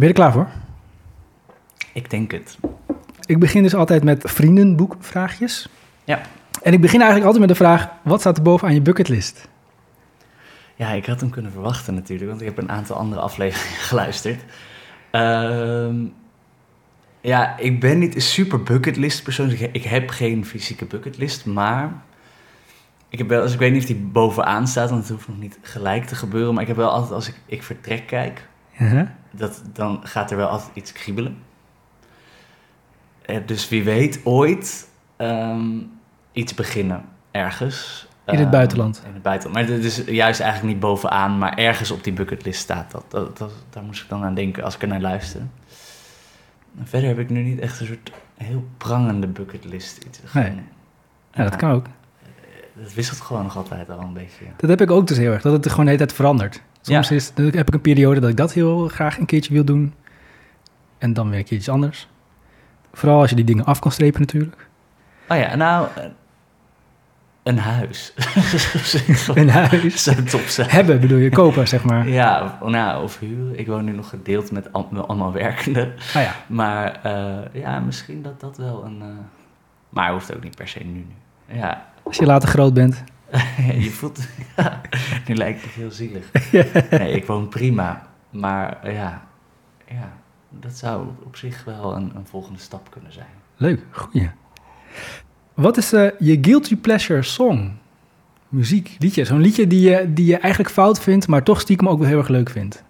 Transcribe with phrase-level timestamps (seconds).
[0.00, 0.48] Ben je er klaar voor?
[1.92, 2.58] Ik denk het.
[3.24, 5.68] Ik begin dus altijd met vriendenboekvraagjes.
[6.04, 6.20] Ja.
[6.62, 9.48] En ik begin eigenlijk altijd met de vraag: wat staat er bovenaan je bucketlist?
[10.74, 14.44] Ja, ik had hem kunnen verwachten natuurlijk, want ik heb een aantal andere afleveringen geluisterd.
[15.10, 16.04] Ehm,
[17.20, 19.48] ja, ik ben niet een super bucketlist persoon.
[19.48, 21.92] dus Ik heb geen fysieke bucketlist, maar
[23.08, 25.38] ik heb wel, dus ik weet niet of die bovenaan staat, want het hoeft nog
[25.38, 26.52] niet gelijk te gebeuren.
[26.52, 28.48] Maar ik heb wel altijd, als ik, ik vertrek kijk,
[28.80, 29.08] Uh-huh.
[29.30, 31.36] Dat, dan gaat er wel altijd iets kriebelen.
[33.22, 35.78] Eh, dus wie weet ooit ehm,
[36.32, 38.08] iets beginnen ergens.
[38.26, 39.02] In het Ehm, buitenland.
[39.06, 39.66] In het buitenland.
[39.66, 43.04] Maar het is juist eigenlijk niet bovenaan, maar ergens op die bucketlist staat dat.
[43.08, 45.40] dat, dat daar moest ik dan aan denken als ik er naar luister.
[46.78, 50.04] En verder heb ik nu niet echt een soort heel prangende bucketlist.
[50.04, 50.20] Iets.
[50.32, 50.52] Nee.
[51.32, 51.86] Ja, dat kan ook.
[52.82, 54.44] Dat wisselt gewoon nog altijd al een beetje.
[54.44, 54.50] ja.
[54.56, 56.62] Dat heb ik ook dus heel erg, dat het gewoon de hele tijd verandert.
[56.80, 57.14] Soms Ja.
[57.14, 59.94] is, heb ik een periode dat ik dat heel graag een keertje wil doen.
[60.98, 62.08] En dan weer een keertje iets anders.
[62.92, 64.68] Vooral als je die dingen af kan strepen natuurlijk.
[65.28, 65.86] Oh ja, nou,
[67.42, 68.12] een huis.
[69.34, 70.02] Een huis.
[70.04, 70.68] Zou top zijn.
[70.70, 72.08] Hebben bedoel je, kopen zeg maar.
[72.08, 73.58] Ja, nou, of huren.
[73.58, 75.94] Ik woon nu nog gedeeld met al- met allemaal werkenden.
[76.14, 79.00] Ah ja, Maar eh, ja, misschien dat dat wel een...
[79.00, 79.06] eh,
[79.88, 80.92] Maar hoeft ook niet per se nu.
[80.92, 81.06] nu.
[81.58, 83.04] Ja, als je later groot bent.
[83.84, 84.20] je voelt...
[84.56, 84.80] ja,
[85.26, 86.30] nu lijkt het heel zielig.
[86.90, 88.08] Nee, ik woon prima.
[88.30, 89.26] Maar ja,
[89.86, 90.12] ja,
[90.48, 93.26] dat zou op zich wel een, een volgende stap kunnen zijn.
[93.56, 94.30] Leuk, goeie.
[95.54, 97.72] Wat is eh, je guilty pleasure song?
[98.48, 99.24] Muziek, liedje.
[99.24, 102.18] Zo'n liedje die je, die je eigenlijk fout vindt, maar toch stiekem ook wel heel
[102.18, 102.84] erg leuk vindt.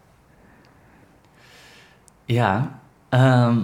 [2.24, 3.58] Ja, ehm,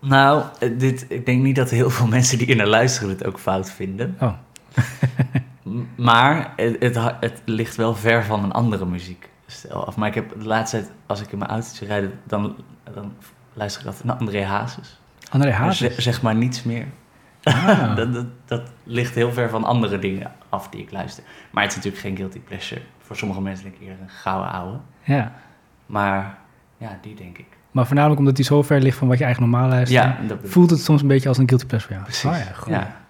[0.00, 3.26] nou, eh, dit, ik denk niet dat heel veel mensen die er naar luisteren het
[3.26, 4.16] ook fout vinden.
[4.20, 4.32] Oh,
[5.96, 9.96] Maar het, het, ligt wel ver van een andere muziekstijl af.
[9.96, 12.56] Maar ik heb de laatste tijd, als ik in mijn autootje rijd, dan,
[12.94, 13.12] dan
[13.52, 15.00] luister ik altijd naar André Hazes.
[15.30, 15.78] André Hazes.
[15.78, 16.86] zeg, zeg maar niets meer.
[17.42, 17.96] Ah.
[17.96, 21.24] dat, dat, dat ligt heel ver van andere dingen af die ik luister.
[21.50, 22.80] Maar het is natuurlijk geen guilty pleasure.
[22.98, 24.78] Voor sommige mensen denk ik eerder een gouden ouwe.
[25.02, 25.32] Ja,
[25.86, 26.38] Maar
[26.78, 27.46] ja, die denk ik.
[27.70, 30.04] maar voornamelijk omdat hij zo ver ligt van wat je eigenlijk normaal luistert.
[30.04, 30.36] Ja.
[30.42, 32.10] Voelt het soms een beetje als een guilty pleasure voor jou?
[32.10, 32.44] Precies.
[32.44, 32.72] Oh ja, goed.
[32.72, 33.05] Ja.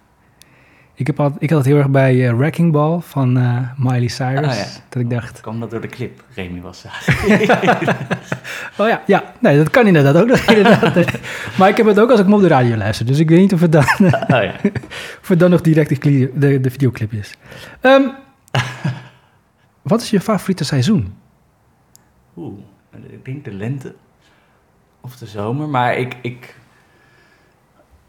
[0.97, 4.07] Ik, heb altijd, ik had het heel erg bij eh, Wrecking Ball van eh, Miley
[4.07, 4.47] Cyrus.
[4.47, 4.65] Ah, ja.
[4.89, 6.23] Dat ik dacht, Kwam dat door de clip?
[6.35, 6.85] Remy was
[8.77, 11.19] oh ja, ja, nee, dat kan inderdaad ook inderdaad.
[11.57, 13.05] maar ik heb het ook als ik hem op de radio luister.
[13.05, 14.53] Dus ik weet niet of het dan, oh ja.
[15.21, 17.33] of het dan nog direct de, de videoclip is.
[17.81, 18.03] Ehm,
[19.81, 21.13] wat is je favoriete seizoen?
[22.37, 22.59] Oeh,
[23.09, 23.95] ik denk de lente
[25.01, 25.69] of de zomer.
[25.69, 26.55] Maar ik, ik,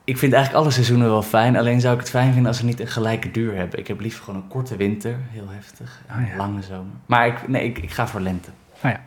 [0.09, 1.57] ik vind eigenlijk alle seizoenen wel fijn.
[1.57, 3.79] Alleen zou ik het fijn vinden als ze niet een gelijke duur hebben.
[3.79, 6.01] Ik heb liever gewoon een korte winter, heel heftig.
[6.07, 6.31] En Ah, ja.
[6.33, 6.93] een lange zomer.
[7.07, 8.49] Maar ik, nee, ik, ik ga voor lente.
[8.83, 9.01] Nou ja,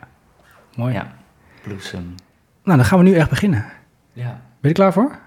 [0.76, 0.92] mooi.
[0.94, 1.06] Ja,
[1.62, 2.14] bloesem.
[2.64, 3.64] Nou, dan gaan we nu echt beginnen.
[4.12, 4.24] Ja.
[4.30, 5.18] Ben je er klaar voor?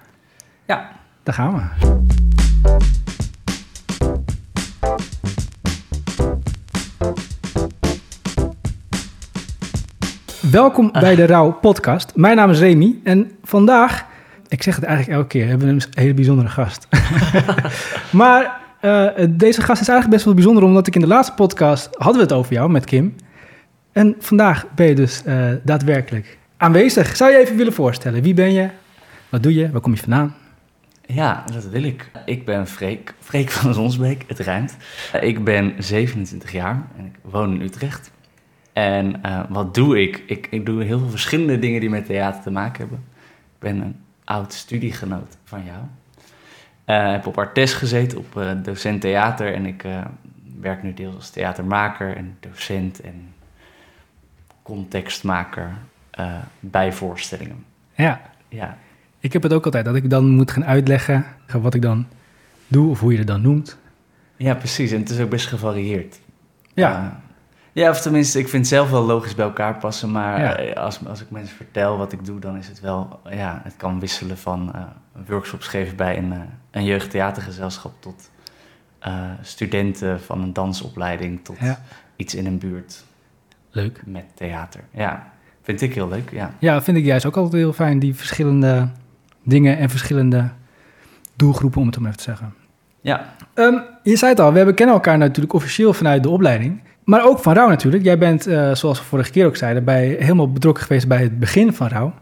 [0.66, 0.90] Ja.
[1.24, 1.94] Daar gaan we.
[10.52, 12.16] Welkom bij de Rauw podcast.
[12.16, 14.06] Mijn naam is Remy en vandaag,
[14.48, 16.88] ik zeg het eigenlijk elke keer, hebben we een hele bijzondere gast.
[18.22, 21.90] maar eh, deze gast is eigenlijk best wel bijzonder, omdat ik in de laatste podcast
[21.92, 23.16] hadden we het over jou met Kim.
[23.92, 27.16] En vandaag ben je dus eh, daadwerkelijk aanwezig.
[27.16, 28.22] Zou je even willen voorstellen?
[28.22, 28.70] Wie ben je?
[29.30, 29.72] Wat doe je?
[29.72, 30.36] Waar kom je vandaan?
[31.06, 32.12] Ja, dat wil ik.
[32.26, 34.78] Ik ben Freek, Freek van Ronsbeek, het rijmt.
[35.12, 38.12] Eh, Ik ben 27 jaar en ik woon in Utrecht.
[38.74, 40.24] En wat doe ik?
[40.28, 40.48] ik?
[40.50, 42.98] Ik doe heel veel verschillende dingen die met theater te maken hebben.
[43.54, 43.96] Ik ben een
[44.26, 45.80] oud studiegenoot van jou.
[46.86, 49.54] Eh, heb op Artes gezeten, op eh, docent theater.
[49.54, 50.06] En ik eh,
[50.60, 53.34] werk nu deels als theatermaker en docent en
[54.62, 55.72] contextmaker
[56.60, 57.66] bij voorstellingen.
[57.94, 58.78] Ja, Ja,
[59.20, 61.26] ik heb het ook altijd, dat ik dan moet gaan uitleggen
[61.62, 62.08] wat ik dan
[62.68, 63.78] doe of hoe je het dan noemt.
[64.38, 64.92] Ja, precies.
[64.92, 66.20] En het is ook best gevarieerd.
[66.74, 67.22] Ja,
[67.76, 70.12] ja, of tenminste, ik vind het zelf wel logisch bij elkaar passen.
[70.12, 70.56] Maar Ja.
[70.58, 73.20] eh, als, als ik mensen vertel wat ik doe, dan is het wel...
[73.30, 74.82] Ja, het kan wisselen van eh,
[75.28, 76.40] workshops geven bij een, eh,
[76.72, 77.94] een jeugdtheatergezelschap...
[78.00, 78.30] tot
[79.42, 81.40] studenten van een dansopleiding...
[81.44, 81.80] tot Ja.
[82.16, 83.04] iets in een buurt
[83.72, 84.02] leuk.
[84.06, 84.82] met theater.
[84.92, 86.52] Ja, vind ik heel leuk, ja.
[86.60, 88.90] Ja, vind ik juist ook altijd heel fijn, die verschillende
[89.44, 90.50] dingen en verschillende
[91.36, 92.54] doelgroepen, om het maar even te zeggen.
[93.02, 96.82] Ja, Ehm, je zei het al, we kennen elkaar natuurlijk officieel vanuit de opleiding.
[97.06, 98.04] Maar ook van Rauw natuurlijk.
[98.04, 101.40] Jij bent, eh, zoals we vorige keer ook zeiden, bij, helemaal betrokken geweest bij het
[101.40, 102.14] begin van Rauw.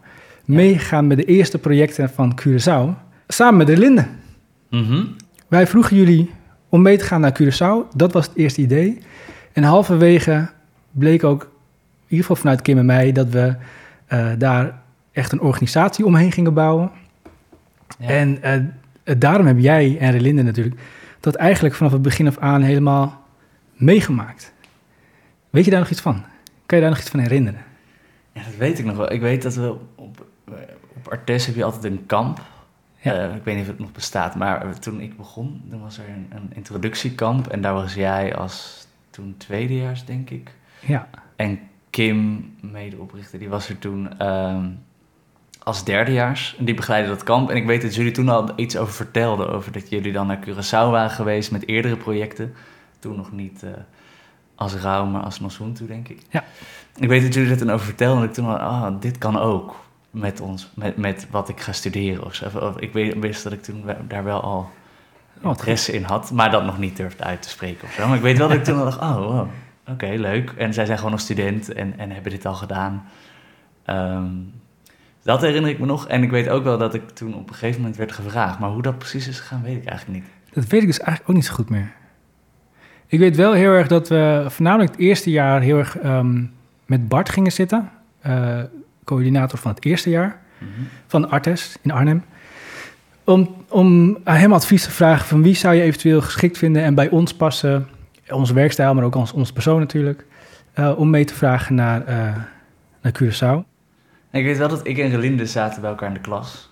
[0.44, 3.02] Meegegaan met de eerste projecten van Curaçao.
[3.28, 4.06] Samen met de Linde.
[4.68, 5.04] Mhm.
[5.48, 6.30] Wij vroegen jullie
[6.68, 7.96] om mee te gaan naar Curaçao.
[7.96, 8.98] Dat was het eerste idee.
[9.52, 10.48] En halverwege
[10.90, 11.48] bleek ook, in
[12.08, 13.54] ieder geval vanuit Kim en mij, dat we
[14.06, 14.82] eh, daar
[15.12, 16.90] echt een organisatie omheen gingen bouwen.
[17.98, 18.08] Ja.
[18.08, 18.60] En eh,
[19.18, 20.80] daarom heb jij en Relinde natuurlijk
[21.20, 23.22] dat eigenlijk vanaf het begin af aan helemaal
[23.74, 24.53] meegemaakt.
[25.54, 26.24] Weet je daar nog iets van?
[26.66, 27.60] Kan je daar nog iets van herinneren?
[28.32, 29.12] Ja, dat weet ik nog wel.
[29.12, 30.26] Ik weet dat we op,
[30.96, 32.40] op Artes heb je altijd een kamp.
[33.00, 33.12] Ja.
[33.12, 36.08] Eh, ik weet niet of het nog bestaat, maar toen ik begon, dan was er
[36.08, 37.46] een, een introductiekamp.
[37.46, 40.50] En daar was jij als toen tweedejaars, denk ik.
[40.80, 41.60] Ja, En
[41.90, 44.70] Kim, medeoprichter, die was er toen ehm,
[45.62, 46.56] als derdejaars.
[46.58, 47.50] En die begeleidde dat kamp.
[47.50, 49.52] En ik weet dat jullie toen al iets over vertelden.
[49.52, 52.54] Over dat jullie dan naar Curaçao waren geweest met eerdere projecten.
[52.98, 53.70] Toen nog niet eh,
[54.54, 56.18] als Rauw, maar als Nosuntu, denk ik.
[56.30, 56.44] Ja.
[56.96, 58.22] Ik weet dat jullie er toen over vertelden.
[58.22, 61.72] En ik toen al, ah, dit kan ook met ons, met, met wat ik ga
[61.72, 62.74] studeren of zo.
[62.78, 64.70] Ik weet, wist dat ik toen daar wel al
[65.40, 68.06] wat interesse in had, maar dat nog niet durfde uit te spreken of zo.
[68.06, 69.48] Maar ik weet wel dat ik toen al dacht, oh, wow,
[69.88, 70.50] oké, leuk.
[70.50, 73.04] En zij zijn gewoon nog student en, en hebben dit al gedaan.
[73.84, 74.30] Ehm,
[75.22, 76.06] dat herinner ik me nog.
[76.06, 78.58] En ik weet ook wel dat ik toen op een gegeven moment werd gevraagd.
[78.58, 80.30] Maar hoe dat precies is gegaan, weet ik eigenlijk niet.
[80.52, 81.92] dat weet ik dus eigenlijk ook niet zo goed meer.
[83.14, 86.42] Ik weet wel heel erg dat we voornamelijk het eerste jaar heel erg ehm,
[86.86, 87.90] met Bart gingen zitten.
[88.20, 88.60] eh,
[89.04, 90.40] coördinator van het eerste jaar.
[91.06, 92.24] van Artes in Arnhem.
[93.24, 96.94] Om, om aan hem advies te vragen van wie zou je eventueel geschikt vinden en
[96.94, 97.88] bij ons passen,
[98.28, 100.24] onze werkstijl, maar ook als onze persoon natuurlijk,
[100.72, 102.36] eh, om mee te vragen naar, eh,
[103.02, 103.66] naar Curaçao.
[104.30, 106.70] Ik weet wel dat ik en Relinde zaten bij elkaar in de klas.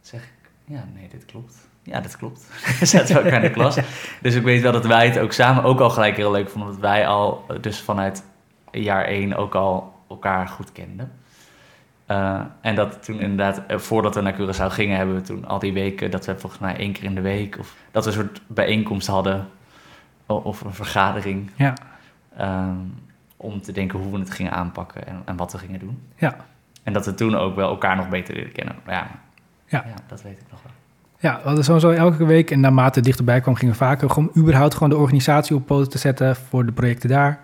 [0.00, 1.54] Zeg ik, ja, nee, dit klopt.
[1.84, 2.46] Ja, dat klopt.
[2.80, 3.78] We zaten bij elkaar in de klas.
[4.22, 6.70] Dus ik weet wel dat wij het ook samen ook al gelijk heel leuk vonden.
[6.70, 8.24] Dat wij al, eh, dus vanuit
[8.70, 11.12] jaar één ook al elkaar goed kenden.
[12.06, 15.58] Eh, en dat toen inderdaad, eh, voordat we naar Curaçao gingen, hebben we toen al
[15.58, 18.16] die weken, dat we volgens mij één keer in de week, of dat we een
[18.16, 19.48] soort bijeenkomst hadden,
[20.26, 21.74] of een vergadering, Ja,
[22.36, 22.76] ehm,
[23.36, 26.02] om te denken hoe we het gingen aanpakken en, en wat we gingen doen.
[26.16, 26.36] ja,
[26.82, 28.76] En dat we toen ook wel elkaar nog beter leren kennen.
[28.86, 29.10] Ja.
[29.68, 29.84] ja.
[30.06, 30.72] dat weet ik nog wel.
[31.24, 31.36] Ja.
[31.36, 34.74] We hadden sowieso elke week en naarmate het dichterbij kwam, gingen we vaker gewoon überhaupt
[34.74, 37.40] gewoon de organisatie op poten te zetten voor de projecten daar.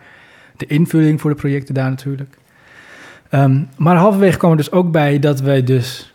[0.56, 2.38] De invulling voor de projecten daar natuurlijk.
[3.28, 6.14] Ehm, maar halverwege kwam er dus ook bij dat wij dus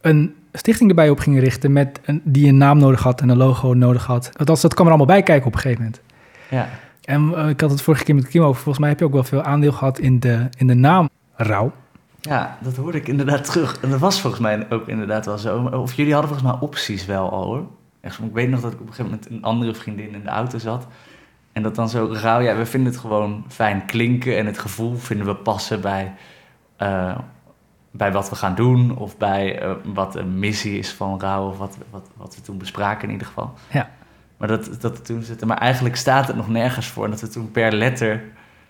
[0.00, 3.36] een stichting erbij op gingen richten met een, die een naam nodig had en een
[3.36, 4.30] logo nodig had.
[4.36, 6.00] Althans, dat kwam er allemaal bij kijken op een gegeven moment.
[6.48, 6.68] Ja,
[7.04, 8.62] En eh, ik had het vorige keer met Kim over.
[8.62, 11.72] Volgens mij heb je ook wel veel aandeel gehad in de, in de naam Rauw.
[12.20, 13.80] Ja dat hoorde ik inderdaad terug.
[13.80, 15.62] En dat was volgens mij ook inderdaad wel zo.
[15.64, 17.66] Of jullie hadden volgens mij opties wel al hoor.
[18.00, 20.28] Echt, ik weet nog dat ik op een gegeven moment een andere vriendin in de
[20.28, 20.86] auto zat.
[21.52, 24.96] En dat dan zo rauw, ja, we vinden het gewoon fijn klinken en het gevoel
[24.96, 26.14] vinden we passen bij,
[26.76, 27.18] eh,
[27.90, 31.58] bij wat we gaan doen of bij eh, wat een missie is van rauw of
[31.58, 33.54] wat, wat, wat we toen bespraken in ieder geval.
[33.70, 33.90] Ja.
[34.36, 35.46] Maar dat, dat toen zitten.
[35.46, 37.04] Maar eigenlijk staat het nog nergens voor.
[37.04, 38.22] En dat we toen per letter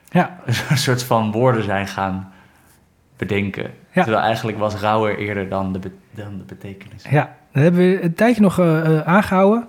[0.09, 0.39] Ja,
[0.71, 2.33] een soort van woorden zijn gaan
[3.21, 3.71] bedenken.
[3.93, 4.03] Ja.
[4.03, 7.05] Terwijl eigenlijk was rauwer eerder dan de, be- dan de betekenis.
[7.11, 9.67] ja, dat hebben we een tijdje nog eh, eh, aangehouden.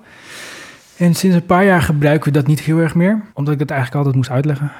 [0.98, 3.21] En sinds een paar jaar gebruiken we dat niet heel erg meer.
[3.33, 4.71] Omdat ik het eigenlijk altijd moest uitleggen.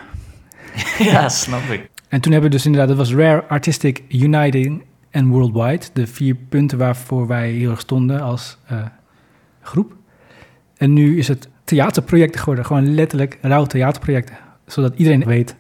[1.12, 1.90] ja, snap ik.
[2.08, 5.86] En toen hebben we dus inderdaad, dat was Rare Artistic Uniting and Worldwide.
[5.94, 8.86] De vier punten waarvoor wij heel erg stonden als eh,
[9.62, 9.94] groep.
[10.78, 12.66] En nu is het theaterprojecten geworden.
[12.66, 14.36] Gewoon letterlijk rauw theaterprojecten.
[14.66, 15.56] Zodat iedereen weet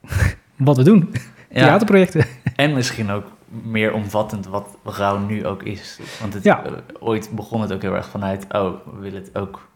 [0.56, 1.14] wat we doen.
[1.60, 2.24] Ja, Theaterprojecten.
[2.56, 5.98] en misschien ook meer omvattend wat rauw nu ook is.
[6.20, 6.64] Want het, Ja.
[6.64, 8.46] eh, ooit begon het ook heel erg vanuit...
[8.48, 9.68] oh, we willen het ook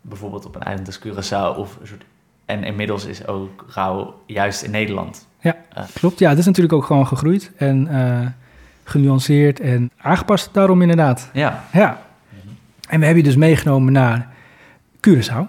[0.00, 1.58] bijvoorbeeld op een eiland als Curaçao...
[1.58, 2.04] Of een soort,
[2.44, 5.26] en inmiddels is ook rauw juist in Nederland.
[5.94, 8.26] Klopt, ja, het is natuurlijk ook gewoon gegroeid en eh,
[8.84, 11.30] genuanceerd en aangepast daarom inderdaad.
[11.32, 12.02] Ja, Ja,
[12.88, 14.28] en we hebben je dus meegenomen naar
[15.08, 15.46] Curaçao.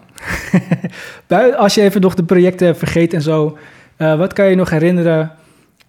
[1.58, 3.58] Als je even nog de projecten vergeet en zo,
[3.96, 5.32] eh, wat kan je nog herinneren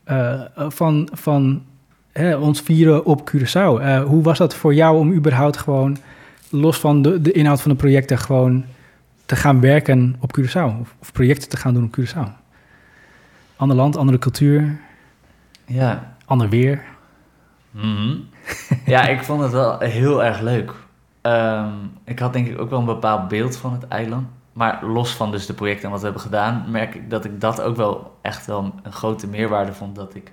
[0.08, 1.62] eh, van, van
[2.12, 3.80] hè, ons vieren op Curaçao?
[3.80, 5.96] Eh, hoe was dat voor jou om überhaupt gewoon,
[6.50, 8.64] los van de, de inhoud van de projecten, gewoon
[9.26, 10.80] te gaan werken op Curaçao?
[10.80, 12.30] Of, of projecten te gaan doen op Curaçao?
[13.56, 14.78] Ander land, andere cultuur,
[15.64, 16.16] ja.
[16.24, 16.82] ander weer.
[17.70, 18.14] Mhm.
[18.84, 20.72] ja, ik vond het wel heel erg leuk.
[21.20, 21.72] Ehm,
[22.04, 24.26] ik had denk ik ook wel een bepaald beeld van het eiland.
[24.58, 27.40] Maar los van dus de projecten en wat we hebben gedaan, merk ik dat ik
[27.40, 29.96] dat ook wel echt wel een grote meerwaarde vond.
[29.96, 30.32] Dat, ik,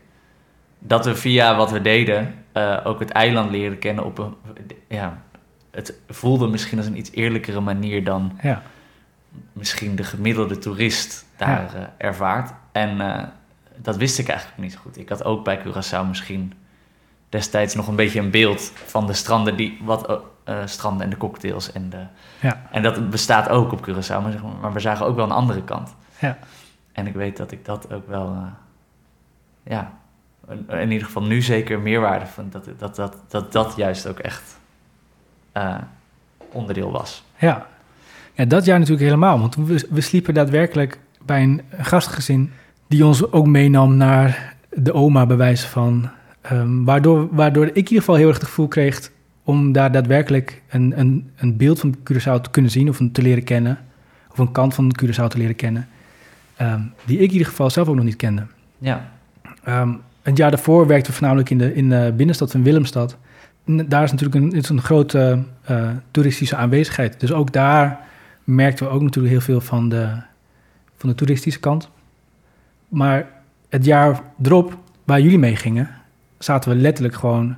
[0.79, 4.35] dat we via wat we deden eh, ook het eiland leren kennen op een...
[4.87, 5.21] Ja,
[5.71, 8.61] het voelde misschien als een iets eerlijkere manier dan Ja,
[9.53, 12.53] misschien de gemiddelde toerist daar eh, ervaart.
[12.71, 13.23] En eh,
[13.75, 14.97] dat wist ik eigenlijk niet zo goed.
[14.97, 16.53] Ik had ook bij Curaçao misschien
[17.29, 21.17] destijds nog een beetje een beeld van de stranden, die, wat, eh, stranden en de
[21.17, 21.71] cocktails.
[21.71, 21.97] En, de,
[22.41, 22.61] Ja.
[22.71, 25.31] en dat bestaat ook op Curaçao, maar, zeg maar, maar we zagen ook wel een
[25.31, 25.95] andere kant.
[26.19, 26.37] Ja.
[26.91, 28.41] En ik weet dat ik dat ook wel, eh,
[29.63, 29.91] ja,
[30.49, 34.19] in, in ieder geval nu zeker meerwaarde van dat dat, dat, dat, dat juist ook
[34.19, 34.57] echt
[35.51, 35.75] eh,
[36.51, 37.23] onderdeel was.
[37.37, 37.65] Ja.
[38.33, 39.39] ja, dat jaar natuurlijk helemaal.
[39.39, 42.53] Want we, we sliepen daadwerkelijk bij een gastgezin
[42.87, 46.09] die ons ook meenam naar de oma bewijs van.
[46.41, 49.11] ehm, waardoor, waardoor ik in ieder geval heel erg het gevoel kreeg
[49.45, 53.43] om daar daadwerkelijk een, een, een beeld van Curaçao te kunnen zien of te leren
[53.43, 53.77] kennen.
[54.31, 55.87] Of een kant van Curaçao te leren kennen.
[56.55, 58.45] ehm, die ik in ieder geval zelf ook nog niet kende.
[58.77, 59.11] Ja,
[59.65, 63.17] Ehm, het jaar daarvoor werkten we voornamelijk in de, in de binnenstad van Willemstad.
[63.65, 67.19] En daar is natuurlijk een, is een grote eh, toeristische aanwezigheid.
[67.19, 67.99] Dus ook daar
[68.43, 70.07] merkten we ook natuurlijk heel veel van de,
[70.97, 71.89] van de toeristische kant.
[72.87, 73.27] Maar
[73.69, 75.89] het jaar erop, waar jullie mee gingen,
[76.37, 77.55] zaten we letterlijk gewoon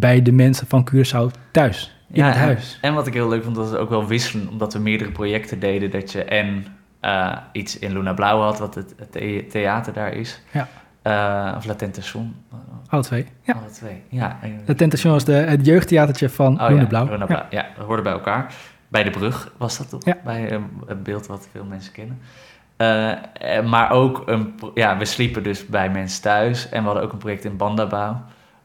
[0.00, 2.78] bij de mensen van Curaçao thuis, in Ja, het en- huis.
[2.80, 5.58] En wat ik heel leuk vond, was het ook wel wisselen, omdat we meerdere projecten
[5.60, 5.90] deden.
[5.90, 6.66] Dat je en
[7.00, 10.42] eh, iets in Luna Blauw had, wat het, het the- theater daar is.
[10.50, 10.68] Ja.
[11.02, 12.34] Eh, of La Tentation.
[12.88, 13.26] Alle twee.
[13.42, 13.52] Ja.
[13.54, 14.02] Alle twee.
[14.08, 14.38] Ja.
[14.66, 17.04] De Tentation was de, het jeugdtheatertje van Oh Luna ja, Blauw.
[17.04, 17.26] Luna Ja.
[17.26, 17.44] Blauw.
[17.50, 17.66] Ja.
[17.76, 18.54] dat hoorde bij elkaar.
[18.88, 20.04] Bij de brug was dat toch?
[20.04, 20.16] Ja.
[20.24, 22.18] Bij eh, het beeld wat veel mensen kennen.
[23.68, 26.68] Maar ook, een, ja, we sliepen dus bij mensen thuis.
[26.68, 28.22] En we hadden ook een project in Bandabouw.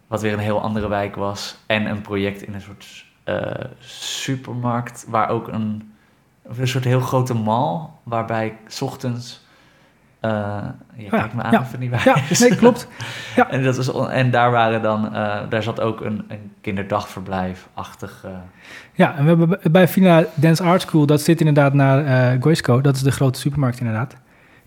[0.09, 1.57] Wat weer een heel andere wijk was.
[1.65, 5.05] En een project in een soort eh, supermarkt.
[5.09, 5.93] Waar ook een,
[6.59, 7.79] een soort heel grote mall.
[8.03, 9.45] Waarbij ik 's ochtends...
[10.19, 10.57] eh
[10.95, 11.61] je kijkt me aan ja.
[11.61, 12.87] even niet bij Ja, nee, klopt.
[13.35, 13.49] Ja.
[13.49, 18.25] En, dat was, en daar waren dan, eh, daar zat ook een, een kinderdagverblijf-achtig.
[18.93, 22.81] Ja, en we hebben bij- Fina Dance Art School, dat zit inderdaad naar eh Goisco.
[22.81, 24.15] Dat is de grote supermarkt inderdaad.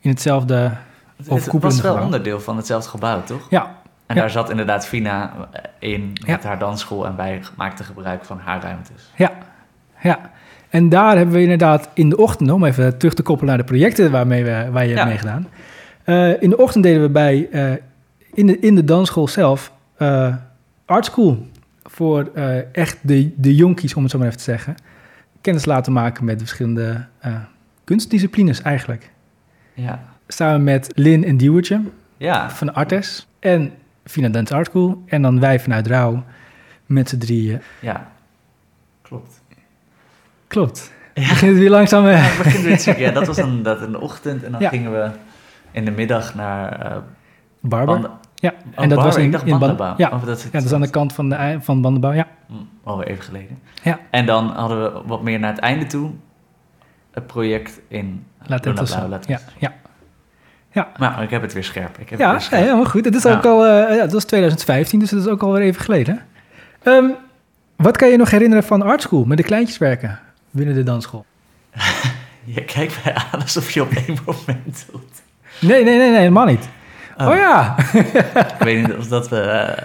[0.01, 0.73] In hetzelfde, het-
[1.17, 1.29] het
[1.63, 2.05] was wel gebouw.
[2.05, 3.47] onderdeel van hetzelfde gebouw, toch?
[3.51, 3.75] ja,
[4.07, 4.21] En Ja.
[4.21, 6.49] daar zat inderdaad Fina eh, in met Ja.
[6.49, 9.11] haar dansschool en wij maakten gebruik van haar ruimtes.
[9.17, 9.33] ja,
[10.03, 10.31] ja.
[10.69, 13.71] En daar hebben we inderdaad in de ochtend, om even terug te koppelen naar de
[13.73, 14.95] projecten waarmee we, waar je Ja.
[14.97, 15.47] hebt meegedaan.
[16.05, 17.73] Eh, in de ochtend deden we bij, eh,
[18.33, 20.35] in, de, in de dansschool zelf, eh
[20.87, 21.47] art school.
[21.83, 22.31] Voor
[22.73, 24.75] echt de, de jonkies, om het zo maar even te zeggen.
[25.41, 27.05] Kennis laten maken met de verschillende
[27.85, 29.11] kunstdisciplines eigenlijk.
[29.75, 31.81] Ja, Samen met Lin en Diewertje.
[32.17, 32.51] ja.
[32.51, 33.73] van Artes en
[34.05, 35.03] Fina Dance Art School.
[35.07, 36.25] En dan wij vanuit Rauw
[36.87, 37.61] met z'n drieën.
[37.81, 38.11] ja.
[39.03, 39.41] klopt.
[40.47, 40.93] Klopt.
[41.15, 42.07] Begint het weer langzaam...
[42.07, 44.69] Ja, het begint weer ja, dat was dan dat in de ochtend en dan Ja.
[44.69, 45.11] gingen we
[45.71, 47.03] in de middag naar
[47.61, 47.87] Barber.
[47.95, 49.95] Banden- ja, Oh, en dat was in, ik dacht in Ban- Bandenbouw.
[49.97, 52.13] Ja, Oh, dat is ja, dat is aan de kant van, de, van Bandenbouw.
[52.13, 52.55] Ja, Hm,
[52.85, 53.59] Alweer even geleden.
[53.83, 53.99] Ja.
[54.11, 56.11] En dan hadden we wat meer naar het einde toe
[57.11, 59.09] het project in laat Luna Blauw.
[59.09, 59.27] Laat
[59.59, 59.73] Ja,
[60.73, 60.89] ja.
[60.99, 61.99] Maar ik heb het weer scherp.
[61.99, 62.63] Ik heb het Ja, weer ja, scherp.
[62.63, 63.05] helemaal goed.
[63.05, 65.83] Het is ook al, eh, ja, dat was 2015, dus dat is ook alweer even
[65.83, 66.21] geleden.
[66.83, 67.05] Ehm,
[67.77, 70.19] wat kan je nog herinneren van Art School, met de kleintjes werken
[70.51, 71.25] binnen de dansschool?
[72.45, 75.23] Je kijkt mij aan alsof je op één moment doet.
[75.61, 76.69] Nee, nee, nee, nee helemaal niet.
[77.19, 77.75] Oh, ja,
[78.59, 79.83] Ik weet niet of dat we eh,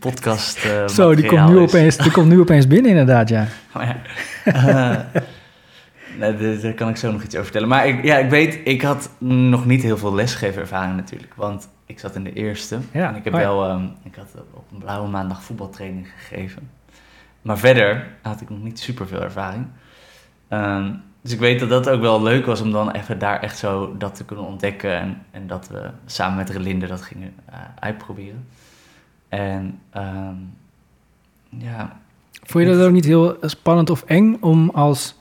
[0.00, 1.62] podcast eh, zo, die komt, nu is.
[1.62, 3.46] opeens, die komt nu opeens binnen inderdaad, ja.
[3.72, 3.96] Maar
[4.66, 5.06] ja,
[6.18, 7.68] nee, daar- kan ik zo nog iets over vertellen.
[7.68, 11.34] Maar ik, ja, ik weet, ik had nog niet heel veel lesgeverervaring natuurlijk.
[11.34, 12.78] Want ik zat in de eerste.
[12.92, 13.46] Ja, En ik heb oh ja.
[13.46, 16.70] wel, ehm, ik had op een blauwe maandag voetbaltraining gegeven.
[17.42, 19.66] Maar verder had ik nog niet super veel ervaring.
[20.48, 20.90] Ehm,
[21.22, 23.94] dus ik weet dat dat ook wel leuk was om dan even daar echt zo
[23.98, 24.98] dat te kunnen ontdekken.
[25.00, 28.46] En, en dat we samen met Relinde dat gingen eh, uitproberen.
[29.28, 30.34] En ehm,
[31.48, 32.00] ja,
[32.44, 35.20] Vond je dat ook niet heel spannend of eng om als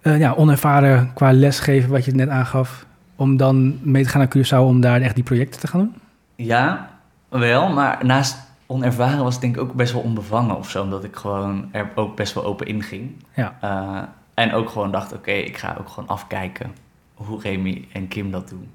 [0.00, 4.36] eh, ja, onervaren qua lesgeven, wat je net aangaf, om dan mee te gaan naar
[4.36, 5.94] Curaçao om daar echt die projecten te gaan doen?
[6.36, 6.90] Ja,
[7.28, 11.04] wel, maar naast onervaren was het denk ik ook best wel onbevangen of zo, omdat
[11.04, 13.24] ik gewoon er ook best wel open in ging.
[13.34, 13.56] Ja.
[13.60, 14.02] Eh,
[14.34, 16.72] en ook gewoon dacht, oké, ik ga ook gewoon afkijken
[17.14, 18.70] hoe Remy en Kim dat doen.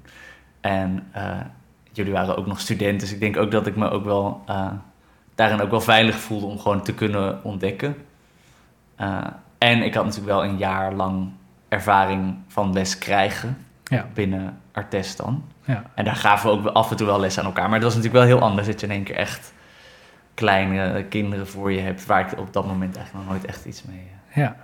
[0.60, 1.40] En eh,
[1.92, 4.44] jullie waren ook nog studenten, dus ik denk ook dat ik me ook wel
[5.34, 7.96] daarin ook wel veilig voelde om gewoon te kunnen ontdekken.
[9.58, 11.28] En ik had natuurlijk wel een jaar lang
[11.68, 14.06] ervaring van les krijgen Ja.
[14.14, 15.44] binnen Artes dan.
[15.64, 15.82] Ja.
[15.94, 17.64] En daar gaven we ook af en toe wel les aan elkaar.
[17.64, 19.52] Maar het was natuurlijk wel heel anders dat je in één keer echt
[20.34, 22.06] kleine kinderen voor je hebt...
[22.06, 24.56] waar ik op dat moment eigenlijk nog nooit echt iets mee eh, Ja.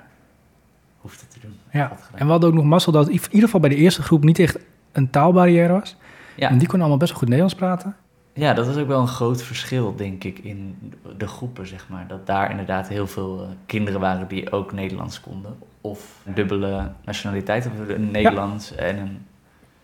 [1.00, 1.58] hoefde te doen.
[1.70, 1.92] ja.
[2.14, 4.38] En we hadden ook nog mazzel dat in ieder geval bij de eerste groep niet
[4.38, 4.58] echt
[4.92, 5.96] een taalbarrière was.
[6.36, 6.48] Ja.
[6.48, 7.96] En die konden allemaal best wel goed Nederlands praten.
[8.34, 10.76] Ja, dat was ook wel een groot verschil, denk ik, in
[11.18, 12.04] de groepen, zeg maar.
[12.08, 15.56] Dat daar inderdaad heel veel eh, kinderen waren die ook Nederlands konden.
[15.80, 19.18] Of dubbele nationaliteit, of een Nederlands en een...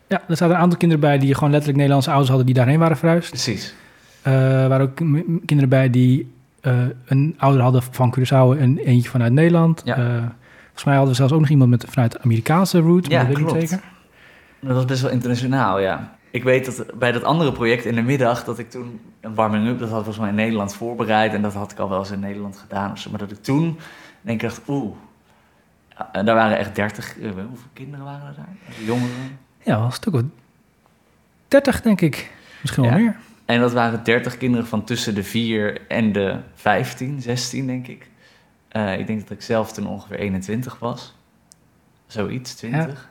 [0.07, 2.79] Ja, er zaten een aantal kinderen bij die gewoon letterlijk Nederlandse ouders hadden die daarheen
[2.79, 3.31] waren verhuisd.
[3.31, 3.75] Precies.
[4.23, 4.97] Eh, er waren ook
[5.47, 6.75] kinderen bij die eh,
[7.07, 9.83] een ouder hadden van Curaçao en eentje vanuit Nederland.
[9.85, 9.95] Ja.
[9.95, 13.37] Volgens mij hadden we zelfs ook nog iemand met, vanuit Amerikaanse route, Ja, maar dat
[13.37, 13.61] weet ik klopt.
[13.61, 13.85] niet zeker.
[14.61, 16.17] Dat was best wel internationaal, ja.
[16.31, 19.79] Ik weet dat bij dat andere project in de middag, dat ik toen een warming-up,
[19.79, 21.33] dat had volgens mij in Nederland voorbereid.
[21.33, 22.95] En dat had ik al wel eens in Nederland gedaan.
[23.11, 23.79] Maar dat ik toen
[24.21, 24.97] denk ik dacht, oeh.
[26.13, 28.49] En daar waren echt dertig, eh, hoeveel kinderen waren er daar?
[28.85, 29.39] Jongeren.
[29.63, 30.23] Ja, wel een stuk of
[31.49, 32.31] 30, denk ik.
[32.61, 32.99] Misschien wel Ja.
[32.99, 33.17] meer.
[33.45, 38.11] En dat waren 30 kinderen van tussen de 4 en de 15, 16, denk ik.
[38.69, 41.15] Eh, ik denk dat ik zelf toen ongeveer 21 was.
[42.07, 43.09] Zoiets, 20.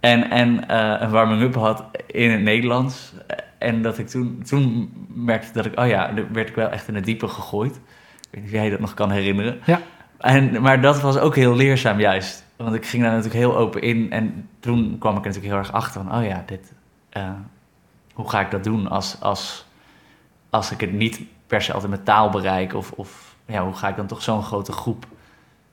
[0.00, 3.12] En, en eh, een warming-up had in het Nederlands.
[3.58, 6.88] En dat ik toen, toen merkte dat ik, oh ja, dan werd ik wel echt
[6.88, 7.74] in het diepe gegooid.
[7.74, 7.80] Ik
[8.30, 9.60] weet niet of jij dat nog kan herinneren.
[9.64, 9.80] Ja.
[10.18, 12.46] En, maar dat was ook heel leerzaam juist.
[12.56, 14.10] Want ik ging daar natuurlijk heel open in.
[14.10, 16.72] En toen kwam ik natuurlijk heel erg achter van, oh ja, dit,
[17.08, 17.30] eh,
[18.12, 19.66] hoe ga ik dat doen als, als,
[20.50, 22.74] als ik het niet per se altijd met taal bereik?
[22.74, 25.06] Of, of ja, hoe ga ik dan toch zo'n grote groep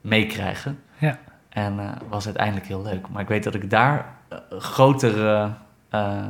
[0.00, 0.78] meekrijgen?
[0.98, 1.18] Ja.
[1.48, 3.08] En eh was uiteindelijk heel leuk.
[3.08, 4.15] Maar ik weet dat ik daar
[4.50, 5.52] grotere
[5.88, 6.28] eh,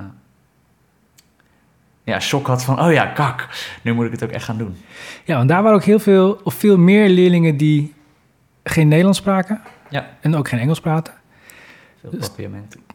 [2.06, 2.80] ja, shock had van...
[2.80, 3.48] oh ja, kak,
[3.82, 4.76] nu moet ik het ook echt gaan doen.
[5.24, 7.94] Ja, want daar waren ook heel veel, of veel meer leerlingen die
[8.64, 9.60] geen Nederlands spraken.
[9.90, 10.06] Ja.
[10.20, 11.14] En ook geen Engels praten.
[12.00, 12.30] Veel Dus-.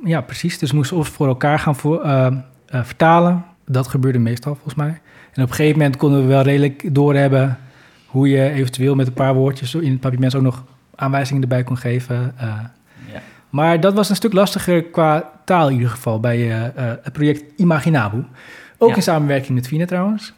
[0.03, 0.57] Ja, precies.
[0.57, 2.33] Dus moesten of voor elkaar gaan voor, eh, eh,
[2.83, 3.45] vertalen.
[3.65, 5.01] Dat gebeurde meestal volgens mij.
[5.33, 7.57] En op een gegeven moment konden we wel redelijk doorhebben
[8.05, 10.63] hoe je eventueel met een paar woordjes in het papiament ook nog
[10.95, 12.35] aanwijzingen erbij kon geven.
[13.51, 17.13] Maar dat was een stuk lastiger qua taal in ieder geval bij eh, eh, het
[17.13, 18.25] project Imaginabu.
[18.77, 18.95] Ook Ja.
[18.95, 20.33] in samenwerking met Fine trouwens.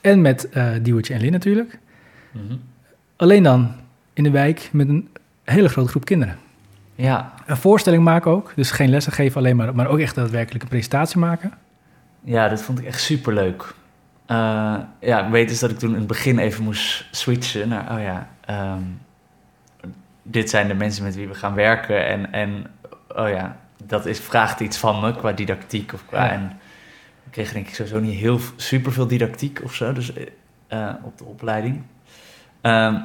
[0.00, 0.48] En met
[0.82, 1.78] Diewertje en Lin natuurlijk.
[2.32, 2.56] Mhm.
[3.16, 3.72] Alleen dan
[4.12, 5.08] in de wijk met een
[5.44, 6.36] hele grote groep kinderen.
[6.94, 8.52] ja, Een voorstelling maken ook.
[8.56, 11.52] Dus geen lessen geven alleen maar, maar ook echt daadwerkelijk een presentatie maken.
[12.24, 13.74] Ja, dat vond ik echt superleuk.
[14.26, 14.36] Eh
[15.00, 18.00] ja, ik weet dus dat ik toen in het begin even moest switchen naar, oh
[18.02, 18.80] ja, ehm,
[20.28, 22.06] dit zijn de mensen met wie we gaan werken.
[22.06, 22.66] En, en
[23.08, 26.24] oh ja, dat is, vraagt iets van me qua didactiek of qua...
[26.24, 26.30] Ja.
[26.30, 26.58] En
[27.24, 30.12] ik kreeg denk ik sowieso niet heel super veel didactiek of zo, dus
[30.66, 31.82] eh, op de opleiding.
[32.60, 32.98] Ehm,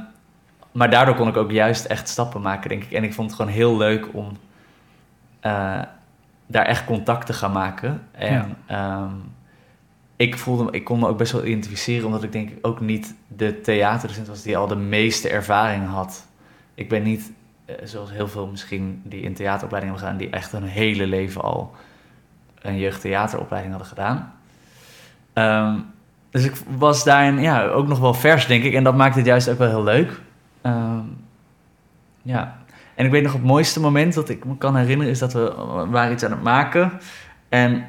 [0.72, 2.92] maar daardoor kon ik ook juist echt stappen maken, denk ik.
[2.92, 4.38] En ik vond het gewoon heel leuk om
[5.40, 5.82] eh,
[6.48, 8.02] daar echt contact te gaan maken.
[8.12, 9.14] En ehm,
[10.16, 13.16] ik voelde, ik kon me ook best wel identificeren, omdat ik denk ik ook niet
[13.28, 16.28] de theaterdocent was die al de meeste ervaring had.
[16.74, 17.32] Ik ben niet,
[17.66, 21.42] eh, zoals heel veel misschien die in theateropleiding hebben gedaan, die echt hun hele leven
[21.42, 21.76] al
[22.62, 24.34] een jeugdtheateropleiding hadden gedaan.
[25.34, 25.80] Ehm,
[26.30, 28.74] dus ik was daarin ja, ook nog wel vers, denk ik.
[28.74, 30.22] En dat maakte het juist ook wel heel leuk.
[30.62, 31.06] Ehm,
[32.22, 32.58] ja.
[32.96, 35.12] En ik weet nog het mooiste moment dat ik me kan herinneren...
[35.12, 35.54] is dat we
[35.90, 36.92] waren iets aan het maken.
[37.50, 37.88] En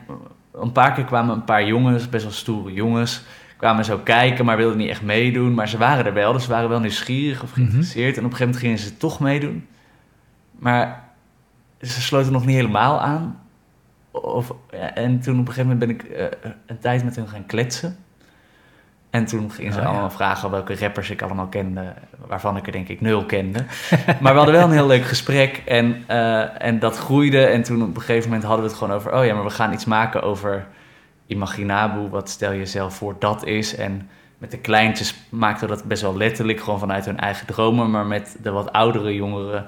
[0.53, 3.25] een paar keer kwamen een paar jongens, best wel stoere jongens...
[3.63, 5.55] kwamen zo kijken, maar wilden niet echt meedoen.
[5.55, 8.17] Maar ze waren er wel, dus ze waren wel nieuwsgierig of geïnteresseerd.
[8.17, 9.67] En op een gegeven moment gingen ze toch meedoen.
[10.59, 11.05] Maar
[11.81, 13.41] ze sloten nog niet helemaal aan.
[14.11, 16.27] Of, ja, en toen op een gegeven moment ben ik eh,
[16.67, 17.97] een tijd met hun gaan kletsen.
[19.11, 19.91] En toen gingen ze Oh, ja.
[19.91, 21.93] allemaal vragen welke rappers ik allemaal kende,
[22.27, 23.65] waarvan ik er denk ik nul kende.
[24.21, 27.45] maar we hadden wel een heel leuk gesprek en, eh, en dat groeide.
[27.45, 29.51] En toen op een gegeven moment hadden we het gewoon over, oh ja, maar we
[29.51, 30.67] gaan iets maken over
[31.33, 32.09] Imaginabu.
[32.09, 33.75] Wat stel je jezelf voor dat is?
[33.75, 37.91] En met de kleintjes maakten we dat best wel letterlijk, gewoon vanuit hun eigen dromen.
[37.91, 39.67] Maar met de wat oudere jongeren,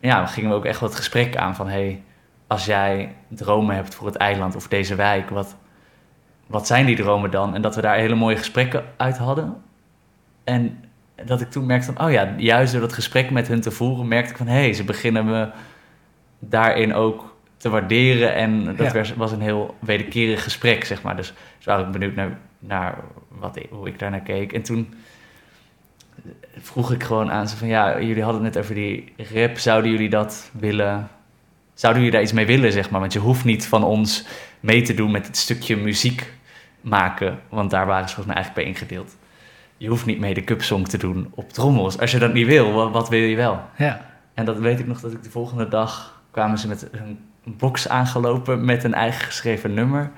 [0.00, 2.02] ja, gingen we ook echt wat gesprek aan van, hey,
[2.46, 5.56] als jij dromen hebt voor het eiland of deze wijk, wat,
[6.46, 7.54] wat zijn die dromen dan?
[7.54, 9.62] En dat we daar hele mooie gesprekken uit hadden.
[10.44, 10.84] En
[11.24, 14.08] dat ik toen merkte van, oh ja, juist door dat gesprek met hun te voeren,
[14.08, 15.50] merkte ik van, hé, hey, ze beginnen me
[16.38, 17.31] daarin ook
[17.62, 18.34] te waarderen.
[18.34, 19.04] En dat Ja.
[19.16, 21.16] was een heel wederkerig gesprek, zeg maar.
[21.16, 22.98] Dus, dus was ik benieuwd naar, naar
[23.28, 24.52] wat, hoe ik daar naar keek.
[24.52, 24.94] En toen
[26.58, 29.58] vroeg ik gewoon aan ze van, ja, jullie hadden het net over die rap.
[29.58, 31.08] Zouden jullie dat willen...
[31.74, 33.00] Zouden jullie daar iets mee willen, zeg maar?
[33.00, 34.26] Want je hoeft niet van ons
[34.60, 36.32] mee te doen met het stukje muziek
[36.80, 37.38] maken.
[37.48, 39.16] Want daar waren ze volgens mij eigenlijk bij ingedeeld.
[39.76, 41.98] Je hoeft niet mee de cupsong te doen op trommels.
[41.98, 43.60] Als je dat niet wil, wat, wat wil je wel?
[43.76, 44.10] Ja.
[44.34, 47.88] En dat weet ik nog dat ik de volgende dag kwamen ze met een box
[47.88, 50.10] aangelopen met een eigen geschreven nummer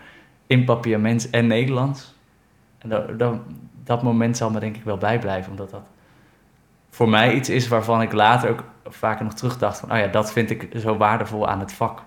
[0.46, 2.14] in papiaments en Nederlands.
[2.78, 3.34] En dat, dat,
[3.84, 5.82] dat moment zal me denk ik wel bijblijven, omdat dat
[6.90, 10.32] voor mij iets is waarvan ik later ook vaker nog terugdacht van, oh ja, dat
[10.32, 12.02] vind ik zo waardevol aan het vak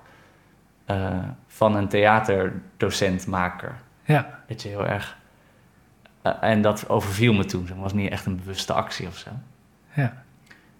[0.86, 3.75] eh, van een theaterdocent-maker.
[4.03, 4.39] Ja.
[4.47, 5.17] Dat je heel erg...
[6.21, 7.67] eh, en dat overviel me toen.
[7.67, 9.30] Het was niet echt een bewuste actie of zo.
[9.93, 10.25] ja.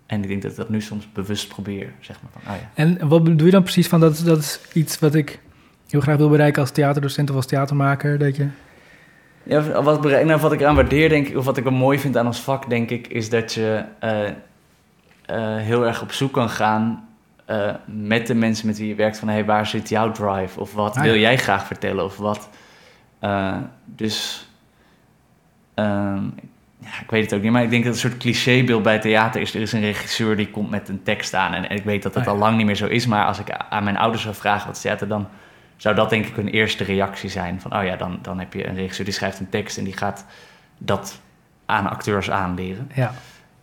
[0.08, 2.32] En ik denk dat ik dat nu soms bewust probeer, zeg maar.
[2.32, 2.70] Van, oh ja.
[2.74, 5.40] En wat bedoel je dan precies van dat, dat is iets wat ik
[5.88, 8.18] heel graag wil bereiken als theaterdocent of als theatermaker?
[8.18, 8.48] Dat je...
[9.44, 12.18] Ja, wat, nou, wat ik aan waardeer, denk ik, of wat ik wel mooi vind
[12.18, 14.34] aan ons vak, denk ik, is dat je eh, eh,
[15.58, 17.08] heel erg op zoek kan gaan
[17.46, 19.28] eh, met de mensen met wie je werkt van...
[19.28, 20.60] Hey, waar zit jouw drive?
[20.60, 21.20] Of wat Ah, wil ja.
[21.20, 22.04] jij graag vertellen?
[22.04, 22.50] Of wat...
[23.86, 24.48] dus...
[25.74, 26.24] ehm,
[26.92, 29.00] ja, ik weet het ook niet, maar ik denk dat het een soort clichébeeld bij
[29.00, 29.54] theater is.
[29.54, 31.54] Er is een regisseur die komt met een tekst aan.
[31.54, 32.32] En, en ik weet dat dat ja.
[32.32, 33.06] al lang niet meer zo is.
[33.06, 35.28] Maar als ik aan mijn ouders zou vragen wat is theater, dan
[35.76, 37.62] zou dat denk ik hun eerste reactie zijn.
[37.62, 39.98] Van, oh ja, dan, dan heb je een regisseur die schrijft een tekst en die
[39.98, 40.26] gaat
[40.78, 41.22] dat
[41.66, 42.92] aan acteurs aanleren.
[42.94, 43.14] Ja,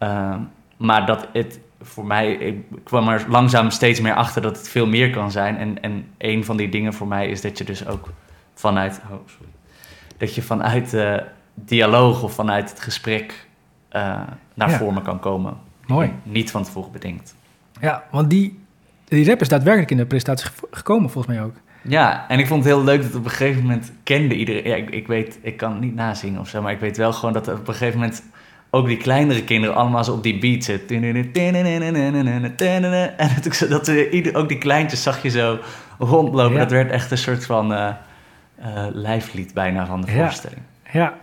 [0.05, 0.41] Ehm,
[0.77, 4.87] maar dat het voor mij, ik kwam er langzaam steeds meer achter dat het veel
[4.87, 5.57] meer kan zijn.
[5.57, 8.09] En, en een van die dingen voor mij is dat je dus ook
[8.55, 9.53] vanuit, oh, sorry,
[10.17, 11.25] dat je vanuit de
[11.55, 13.47] dialoog of vanuit het gesprek
[13.89, 14.21] eh,
[14.55, 14.77] naar Ja.
[14.79, 15.55] vormen kan komen.
[15.87, 16.13] mooi.
[16.23, 17.35] Niet van tevoren bedenkt.
[17.81, 18.59] Ja, want die,
[19.05, 21.55] die rap is daadwerkelijk in de presentatie gekomen, volgens mij ook.
[21.83, 24.65] Ja, en ik vond het heel leuk dat op een gegeven moment kende iedereen.
[24.69, 27.35] Ja, ik, ik weet, ik kan niet nazingen of zo, maar ik weet wel gewoon
[27.35, 28.23] dat op een gegeven moment
[28.71, 31.03] ook die kleinere kinderen allemaal zo op die beat zitten.
[31.03, 32.53] En
[33.43, 35.59] dat, dat ieder, ook die kleintjes zag je zo
[35.99, 36.53] rondlopen.
[36.53, 36.59] Ja.
[36.59, 37.87] Dat werd echt een soort van eh,
[38.57, 40.25] eh, lijflied bijna van de Ja.
[40.25, 40.61] voorstelling.
[40.93, 41.15] Ja,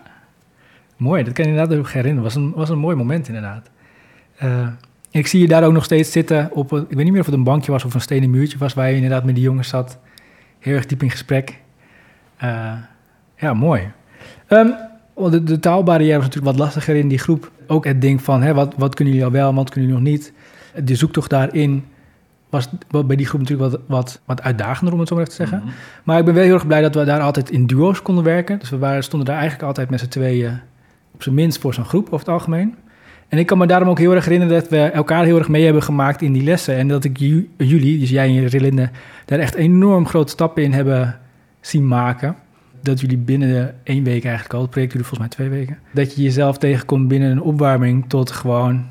[1.01, 1.23] mooi.
[1.23, 2.23] Dat kan je inderdaad ook herinneren.
[2.23, 3.69] was een, was een mooi moment inderdaad.
[4.37, 4.67] Eh,
[5.11, 7.25] ik zie je daar ook nog steeds zitten op een, ik weet niet meer of
[7.25, 9.69] het een bankje was of een stenen muurtje was, waar je inderdaad met die jongens
[9.69, 9.97] zat.
[10.59, 11.59] Heel erg diep in gesprek.
[12.37, 12.73] Eh,
[13.37, 13.91] ja, mooi.
[14.47, 14.69] Ehm,
[15.15, 17.51] de, de taalbarrière was natuurlijk wat lastiger in die groep.
[17.67, 20.13] Ook het ding van, hè, wat, wat kunnen jullie al wel, wat kunnen jullie nog
[20.13, 20.33] niet.
[20.83, 21.85] De zoektocht daarin
[22.49, 22.69] was
[23.05, 25.61] bij die groep natuurlijk wat, wat, wat uitdagender, om het zo maar even te zeggen.
[25.65, 25.75] Mhm.
[26.03, 28.59] Maar ik ben wel heel erg blij dat we daar altijd in duo's konden werken.
[28.59, 30.59] Dus we waren, stonden daar eigenlijk altijd met z'n tweeën
[31.21, 32.75] op zijn minst voor zo'n groep over het algemeen.
[33.27, 35.63] En ik kan me daarom ook heel erg herinneren dat we elkaar heel erg mee
[35.63, 36.75] hebben gemaakt in die lessen.
[36.77, 38.89] En dat ik ju- jullie, dus jij en Relinde,
[39.25, 41.19] daar echt enorm grote stappen in hebben
[41.59, 42.35] zien maken.
[42.81, 46.15] Dat jullie binnen één week eigenlijk al, het project duurde volgens mij twee weken, dat
[46.15, 48.85] je jezelf tegenkomt binnen een opwarming tot gewoon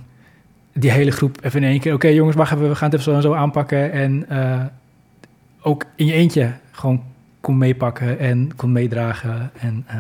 [0.74, 1.94] die hele groep even in één keer.
[1.94, 3.92] Oké jongens, wacht even, we gaan het even zo en zo aanpakken.
[3.92, 4.60] En eh,
[5.62, 7.02] ook in je eentje gewoon
[7.40, 9.50] kon meepakken en kon meedragen.
[9.60, 9.96] En, eh,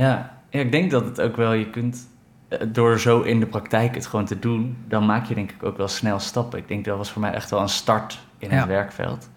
[0.00, 0.35] Ja.
[0.56, 2.08] Ja, ik denk dat het ook wel, je kunt
[2.48, 5.62] eh, door zo in de praktijk het gewoon te doen, dan maak je denk ik
[5.62, 6.58] ook wel snel stappen.
[6.58, 8.56] Ik denk dat was voor mij echt wel een start in Ja.
[8.56, 9.30] het werkveld.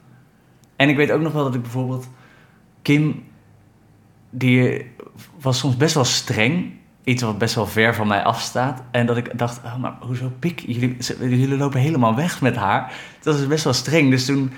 [0.75, 2.09] En ik weet ook nog wel dat ik bijvoorbeeld
[2.81, 3.23] Kim,
[4.29, 4.85] die
[5.41, 6.71] was soms best wel streng.
[7.03, 8.83] Iets wat best wel ver van mij afstaat.
[8.91, 10.59] En dat ik dacht, oh, maar hoezo pik?
[10.59, 12.93] Jullie, jullie lopen helemaal weg met haar.
[13.21, 14.09] Dat is best wel streng.
[14.09, 14.51] Dus toen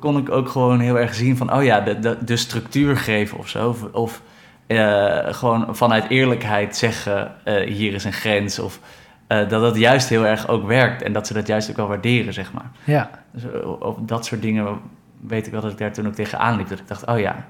[0.00, 1.52] kon ik ook gewoon heel erg zien van...
[1.52, 3.68] oh ja, de, de, de structuur geven of zo.
[3.68, 4.22] Of, of
[4.66, 7.32] eh, gewoon vanuit eerlijkheid zeggen...
[7.44, 8.58] eh, hier is een grens.
[8.58, 8.80] Of
[9.26, 11.02] eh, dat dat juist heel erg ook werkt.
[11.02, 12.70] En dat ze dat juist ook wel waarderen, zeg maar.
[12.84, 13.42] ja, Dus
[13.78, 14.80] op dat soort dingen
[15.20, 16.68] weet ik wel dat ik daar toen ook tegenaan liep.
[16.68, 17.46] Dat ik dacht, oh ja,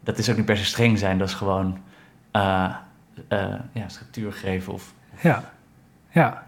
[0.00, 1.18] dat is ook niet per se streng zijn.
[1.18, 1.78] Dat is gewoon
[3.72, 4.72] ja, structuur geven.
[4.72, 5.42] Of, ja,
[6.10, 6.46] ja.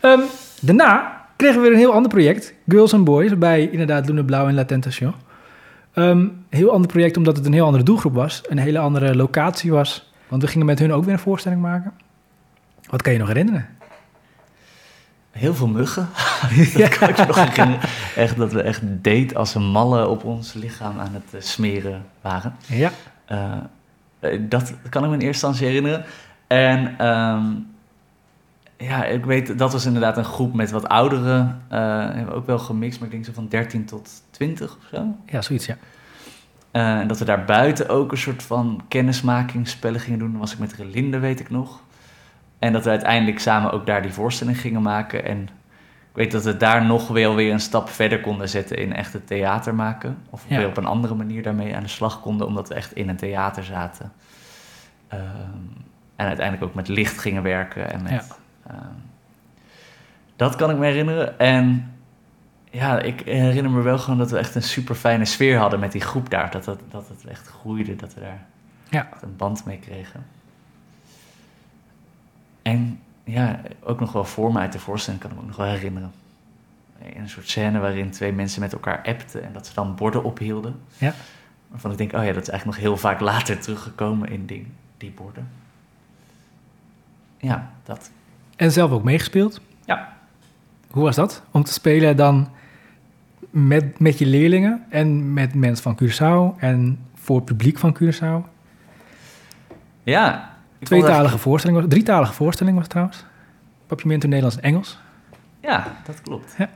[0.00, 0.20] Ehm,
[0.60, 2.54] daarna kregen we weer een heel ander project.
[2.68, 5.14] Girls and Boys, bij inderdaad Luna Blauw en La Tentation.
[5.92, 8.42] Een heel ander project omdat het een heel andere doelgroep was.
[8.48, 10.12] Een hele andere locatie was.
[10.28, 11.92] Want we gingen met hun ook weer een voorstelling maken.
[12.90, 13.68] Wat kan je nog herinneren?
[15.30, 16.08] heel veel muggen.
[16.78, 17.88] dat kan ik nog herinneren.
[18.16, 22.04] Echt dat we echt date als een malle op ons lichaam aan het eh, smeren
[22.20, 22.54] waren.
[22.66, 22.90] Ja,
[23.26, 23.52] Eh,
[24.20, 26.04] eh, dat kan ik me in eerste instantie herinneren.
[26.46, 27.44] En ehm,
[28.76, 31.62] ja, ik weet, dat was inderdaad een groep met wat ouderen.
[31.68, 34.84] eh hebben we ook wel gemixt, maar ik denk zo van 13 tot 20 of
[34.92, 35.06] zo.
[35.26, 35.76] ja zoiets, ja.
[36.70, 40.30] Eh, en dat we daar buiten ook een soort van kennismakingsspellen gingen doen.
[40.30, 41.80] Dan was ik met Relinde, weet ik nog.
[42.58, 45.24] En dat we uiteindelijk samen ook daar die voorstelling gingen maken.
[45.24, 45.48] En ik
[46.16, 49.26] weet dat we daar nog wel weer een stap verder konden zetten in echt het
[49.26, 50.18] theater maken.
[50.30, 50.56] Of Ja.
[50.56, 53.16] weer op een andere manier daarmee aan de slag konden, omdat we echt in een
[53.16, 54.12] theater zaten.
[55.08, 55.22] Ehm,
[56.16, 57.92] en uiteindelijk ook met licht gingen werken.
[57.92, 58.24] En met, Ja.
[58.66, 58.94] ehm,
[60.36, 61.38] dat kan ik me herinneren.
[61.38, 61.92] En
[62.70, 65.92] ja, ik herinner me wel gewoon dat we echt een super fijne sfeer hadden met
[65.92, 66.50] die groep daar.
[66.50, 68.46] Dat het, dat het echt groeide, dat we daar
[68.88, 69.08] Ja.
[69.20, 70.26] een band mee kregen.
[72.62, 75.56] En ja, ook nog wel voor me uit de voorstelling kan ik me ook nog
[75.58, 76.12] wel herinneren.
[76.98, 80.24] In een soort scène waarin twee mensen met elkaar appten en dat ze dan borden
[80.24, 80.80] ophielden.
[80.98, 81.12] Ja.
[81.68, 84.66] Waarvan ik denk, oh ja, dat is eigenlijk nog heel vaak later teruggekomen in die,
[84.96, 85.48] die borden.
[87.38, 88.10] Ja, dat.
[88.56, 89.60] En zelf ook meegespeeld.
[89.84, 90.16] Ja.
[90.90, 91.42] Hoe was dat?
[91.50, 92.48] Om te spelen dan
[93.50, 98.48] met, met je leerlingen en met mensen van Curaçao en voor het publiek van Curaçao.
[100.02, 100.54] Ja.
[100.82, 103.24] Tweetalige voorstelling, was, drietalige voorstelling was het trouwens.
[103.86, 104.98] Papiermento Nederlands en Engels.
[105.60, 106.54] Ja, dat klopt.
[106.58, 106.68] Ja.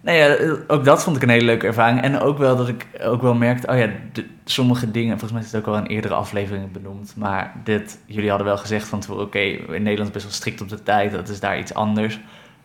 [0.00, 2.00] Nee, ja, ook dat vond ik een hele leuke ervaring.
[2.00, 5.40] En ook wel dat ik ook wel merkte, oh ja, de- sommige dingen, volgens mij
[5.40, 9.02] is het ook al in eerdere afleveringen benoemd, maar dit, jullie hadden wel gezegd van
[9.08, 12.20] oké, in Nederland is best wel strikt op de tijd, dat is daar iets anders.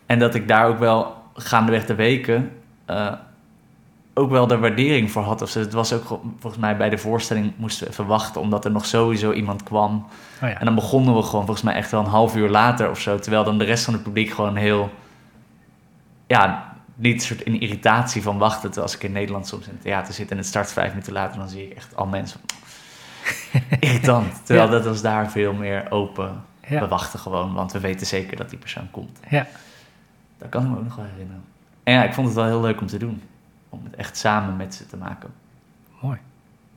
[0.06, 2.50] En dat ik daar ook wel gaandeweg de weken
[2.86, 3.12] eh,
[4.14, 5.42] ook wel de waardering voor had.
[5.42, 5.58] Of zo.
[5.60, 6.06] Het was ook
[6.38, 9.94] volgens mij bij de voorstelling moesten we even wachten, omdat er nog sowieso iemand kwam.
[10.42, 10.58] Oh ja.
[10.58, 13.18] En dan begonnen we gewoon volgens mij echt wel een half uur later of zo.
[13.18, 14.90] Terwijl dan de rest van het publiek gewoon heel...
[16.26, 18.60] Ja, niet soort in irritatie van wachten.
[18.60, 21.12] Terwijl als ik in Nederland soms in het theater zit en het start vijf minuten
[21.12, 21.38] later...
[21.38, 22.40] dan zie ik echt al mensen...
[23.80, 24.46] Irritant.
[24.46, 24.72] Terwijl Ja.
[24.72, 26.42] dat was daar veel meer open.
[26.68, 26.88] We Ja.
[26.88, 29.18] wachten gewoon, want we weten zeker dat die persoon komt.
[29.28, 29.46] ja.
[30.38, 31.44] Dat kan ik me ook nog wel herinneren.
[31.86, 33.22] En ja, ik vond het wel heel leuk om te doen.
[33.68, 35.30] Om het echt samen met ze te maken.
[36.00, 36.18] Mooi.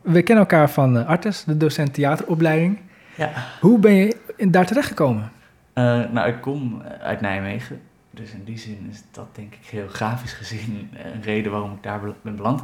[0.01, 2.79] We kennen elkaar van eh, Artes, de docent theateropleiding.
[3.15, 3.29] Ja.
[3.61, 5.31] Hoe ben je in- daar terechtgekomen?
[5.73, 7.81] Eh, nou, ik kom uit Nijmegen.
[8.11, 11.99] Dus in die zin is dat denk ik geografisch gezien een reden waarom ik daar
[11.99, 12.61] be- ben beland.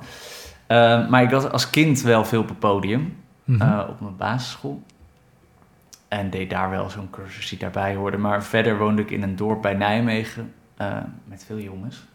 [0.68, 3.18] Eh, maar ik was als kind wel veel op het podium.
[3.44, 3.62] Mhm.
[3.62, 4.82] eh, op mijn basisschool.
[6.08, 8.18] En deed daar wel zo'n cursus die daarbij hoorde.
[8.18, 12.06] Maar verder woonde ik in een dorp bij Nijmegen eh, met veel jongens.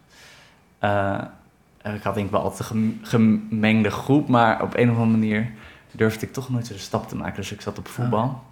[0.81, 1.21] Eh,
[1.95, 5.17] ik had denk ik wel altijd een gem- gemengde groep, maar op een of andere
[5.17, 5.51] manier
[5.91, 7.35] durfde ik toch nooit de stap te maken.
[7.35, 8.43] Dus ik zat op voetbal.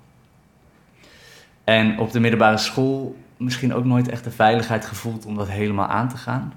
[1.63, 5.87] En op de middelbare school misschien ook nooit echt de veiligheid gevoeld om dat helemaal
[5.87, 6.53] aan te gaan.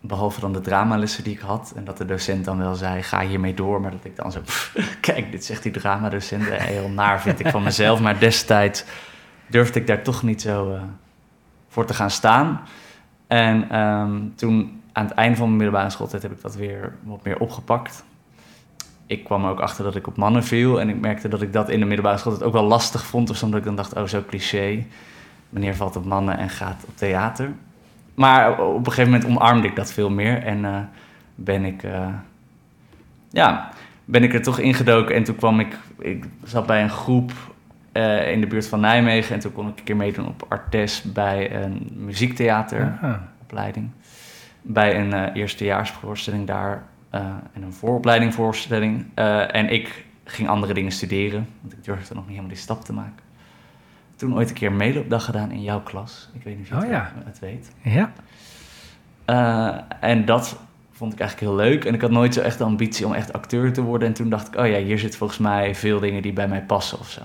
[0.00, 1.72] Behalve dan de dramalessen die ik had.
[1.76, 3.80] En dat de docent dan wel zei, ga hiermee door.
[3.80, 6.44] Maar dat ik dan zo, pff, kijk, dit zegt die dramadocent.
[6.44, 8.00] Heel naar vind ik van mezelf.
[8.00, 8.84] Maar destijds
[9.46, 10.82] durfde ik daar toch niet zo eh,
[11.68, 12.60] voor te gaan staan.
[13.34, 17.24] En ehm, toen, aan het einde van mijn middelbare schooltijd, heb ik dat weer wat
[17.24, 18.04] meer opgepakt.
[19.06, 20.80] Ik kwam ook achter dat ik op mannen viel.
[20.80, 23.30] En ik merkte dat ik dat in de middelbare schooltijd ook wel lastig vond.
[23.30, 24.84] Of omdat ik dan dacht, oh, zo cliché.
[25.48, 27.52] Meneer valt op mannen en gaat op theater.
[28.14, 30.42] Maar op een gegeven moment omarmde ik dat veel meer.
[30.42, 30.78] En eh,
[31.34, 31.82] ben ik...
[31.82, 32.08] eh,
[33.30, 33.70] ja,
[34.04, 35.14] ben ik er toch ingedoken.
[35.14, 35.78] En toen kwam ik...
[35.98, 37.32] Ik zat bij een groep
[37.94, 39.34] eh, in de buurt van Nijmegen.
[39.34, 43.86] En toen kon ik een keer meedoen op Artes bij een muziektheateropleiding.
[43.86, 43.92] Ah,
[44.62, 46.82] Bij een eh eerstejaarsvoorstelling daar.
[47.10, 47.20] eh,
[47.52, 49.06] en een vooropleidingvoorstelling.
[49.50, 51.48] En ik ging andere dingen studeren.
[51.60, 53.22] Want ik durfde nog niet helemaal die stap te maken.
[54.16, 56.30] Toen ooit een keer meeloopdag gedaan in jouw klas.
[56.34, 57.12] Ik weet niet of je Oh het, ja.
[57.24, 57.72] het weet.
[57.82, 58.12] ja.
[60.00, 60.58] En dat
[60.92, 61.84] vond ik eigenlijk heel leuk.
[61.84, 64.08] En ik had nooit zo echt de ambitie om echt acteur te worden.
[64.08, 66.62] En toen dacht ik, oh ja, hier zit volgens mij veel dingen die bij mij
[66.62, 67.20] passen of zo.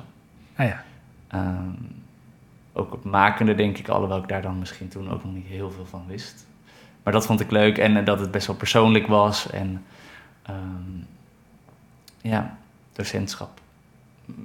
[0.60, 0.84] Ah ja.
[1.28, 1.74] Ehm,
[2.74, 5.72] ook het makende denk ik, alhoewel ik daar dan misschien toen ook nog niet heel
[5.72, 6.46] veel van wist.
[7.04, 9.50] Maar dat vond ik leuk en dat het best wel persoonlijk was.
[9.50, 9.86] En
[10.42, 10.98] ehm,
[12.22, 12.58] ja,
[12.94, 13.62] docentschap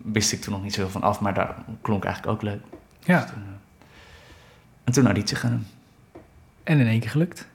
[0.03, 2.62] wist ik toen nog niet zoveel van af, maar daar klonk eigenlijk ook leuk.
[3.00, 3.20] Ja.
[3.20, 3.48] Dus toen, eh,
[4.85, 5.66] en toen auditie gaan doen.
[6.62, 7.48] En in één keer gelukt.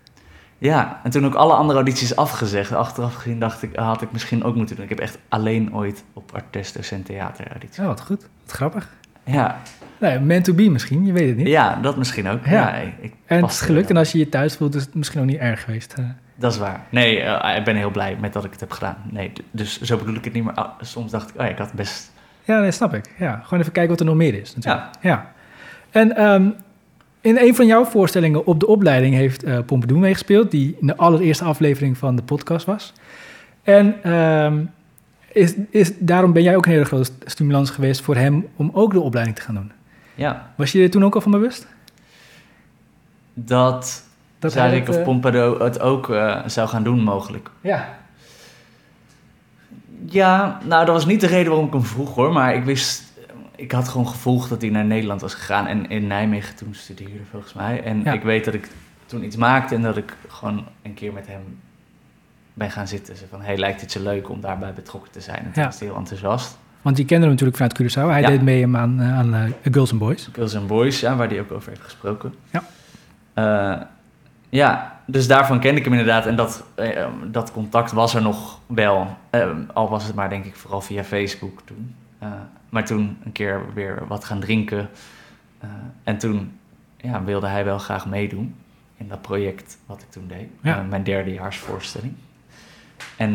[0.62, 2.72] Ja, en toen ook alle andere audities afgezegd.
[2.74, 4.84] Achteraf gezien dacht ik, had ik misschien ook moeten doen.
[4.84, 7.82] Ik heb echt alleen ooit op Artes Docent Theater auditie.
[7.82, 8.28] Ja, wat goed.
[8.46, 8.90] Wat grappig.
[9.24, 9.58] Ja,
[9.98, 11.48] Nee, meant to be misschien, je weet het niet.
[11.48, 12.46] ja, dat misschien ook.
[12.46, 12.52] Ja.
[12.52, 12.74] Ja.
[13.02, 13.90] ik, en het is gelukt.
[13.90, 15.94] En als je je thuis voelt, is het misschien ook niet erg geweest.
[15.94, 16.06] eh.
[16.36, 16.82] Dat is waar.
[16.90, 18.96] Nee, eh, ik ben heel blij met dat ik het heb gedaan.
[19.12, 21.58] Nee, dus zo bedoel ik het niet, maar ah, soms dacht ik, oh ja, ik
[21.58, 22.12] had best...
[22.44, 23.14] Ja, nee, snap ik.
[23.18, 24.56] Ja, gewoon even kijken wat er nog meer is.
[24.56, 24.86] Natuurlijk.
[25.02, 25.32] Ja.
[25.90, 26.50] En ehm,
[27.22, 31.44] in een van jouw voorstellingen op de opleiding heeft Pompidou meegespeeld, die in de allereerste
[31.44, 32.94] aflevering van de podcast was.
[33.64, 34.64] En ehm,
[35.32, 38.94] is, is, daarom ben jij ook een hele grote stimulans geweest voor hem om ook
[38.94, 39.72] de opleiding te gaan doen.
[40.16, 41.68] Ja, Was je er toen ook al van bewust?
[43.46, 44.04] dat,
[44.40, 47.50] Dat ik het, of eh, Pompadour het ook eh, zou gaan doen mogelijk.
[47.62, 47.98] Ja.
[50.06, 53.09] Ja, nou, dat was niet de reden waarom ik hem vroeg hoor, maar ik wist...
[53.60, 57.20] Ik had gewoon gevolgd dat hij naar Nederland was gegaan en in Nijmegen toen studeerde
[57.32, 57.84] volgens mij.
[57.84, 58.14] En Ja.
[58.14, 58.68] ik weet dat ik
[59.06, 61.60] toen iets maakte en dat ik gewoon een keer met hem
[62.54, 63.18] ben gaan zitten.
[63.18, 65.38] Zo van, hey, lijkt het je leuk om daarbij betrokken te zijn?
[65.38, 65.70] En toen Ja.
[65.70, 66.58] was hij heel enthousiast.
[66.82, 68.10] Want je kende hem natuurlijk vanuit Curaçao.
[68.12, 68.28] Hij Ja.
[68.28, 70.30] deed mee aan, eh, aan eh, Girls and Boys.
[70.34, 72.34] Girls and Boys, ja, waar hij ook over heeft gesproken.
[72.52, 72.64] Ja.
[73.34, 73.82] Eh,
[74.50, 76.26] ja, dus daarvan kende ik hem inderdaad.
[76.26, 76.64] En dat,
[77.32, 79.18] dat contact was er nog wel.
[79.74, 81.96] Al was het maar denk ik vooral via Facebook toen.
[82.20, 82.32] Eh,
[82.70, 84.90] maar toen een keer weer wat gaan drinken.
[85.60, 85.70] Eh,
[86.04, 86.60] en toen
[86.98, 88.56] ja, wilde hij wel graag meedoen
[88.98, 90.48] in dat project wat ik toen deed.
[90.62, 90.80] Ja.
[90.80, 92.14] Eh, mijn derdejaarsvoorstelling.
[93.18, 93.34] En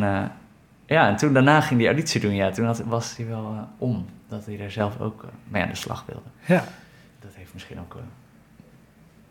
[0.86, 2.34] ja, en toen daarna ging hij auditie doen.
[2.34, 4.06] Ja, toen had, was hij wel om.
[4.28, 6.28] Dat hij er zelf ook mee aan de slag wilde.
[6.46, 6.64] Ja.
[7.20, 7.96] Dat heeft misschien ook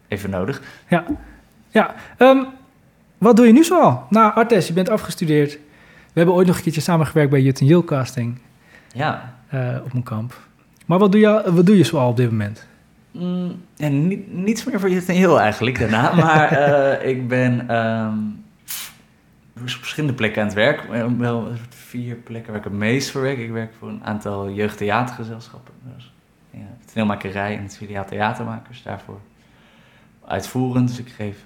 [0.08, 0.62] even nodig.
[0.88, 1.06] Ja.
[1.70, 1.96] ja.
[2.18, 2.44] Ehm,
[3.18, 4.08] wat doe je nu zoal?
[4.10, 5.52] Na Artes, je bent afgestudeerd.
[6.14, 8.40] We hebben ooit nog een keertje samengewerkt bij Jut Jill casting
[8.94, 10.40] Ja, eh, op mijn kamp.
[10.86, 12.68] Maar wat doe je, wat doe je zoal op dit moment?
[13.12, 16.14] Mm, ni- niets meer voor je ten heel eigenlijk daarna.
[16.24, 18.18] Maar eh, ik ben ehm,
[19.56, 20.84] op verschillende plekken aan het werk.
[21.18, 23.38] Wel vier plekken waar ik het meest voor werk.
[23.38, 25.74] Ik werk voor een aantal jeugdtheatergezelschappen.
[25.96, 26.14] Dus,
[26.52, 29.20] ja, toneelmakerij en het filiaal theatermakers daarvoor.
[30.28, 31.44] Uitvoerend, dus ik geef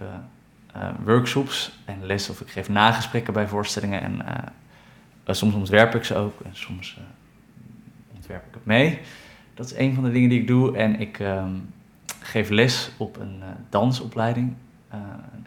[0.74, 4.02] eh, workshops en les of ik geef nagesprekken bij voorstellingen.
[4.02, 4.22] En
[5.26, 6.98] soms ontwerp ik ze ook en soms
[8.28, 9.00] ontwerp ik het mee.
[9.54, 10.78] Dat is een van de dingen die ik doe.
[10.78, 11.54] En ik ehm,
[12.22, 14.54] geef les op een dansopleiding,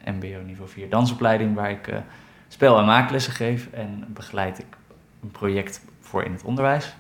[0.05, 2.03] een MBO niveau 4 dansopleiding, waar ik
[2.49, 3.69] spel- en maaklessen geef.
[3.73, 4.77] En begeleid ik
[5.23, 6.95] een project voor in het onderwijs.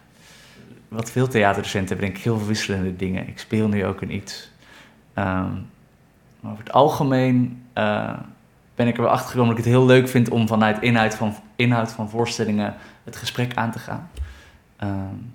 [0.88, 3.28] Wat veel theaterdocenten hebben, denk ik, heel veel wisselende dingen.
[3.28, 4.50] Ik speel nu ook een iets.
[5.14, 5.68] Um,
[6.40, 8.18] maar over het algemeen uh,
[8.74, 11.14] ben ik er wel achter gekomen dat ik het heel leuk vind om vanuit inhoud
[11.14, 14.10] van, inhoud van voorstellingen het gesprek aan te gaan.
[14.82, 15.32] Um,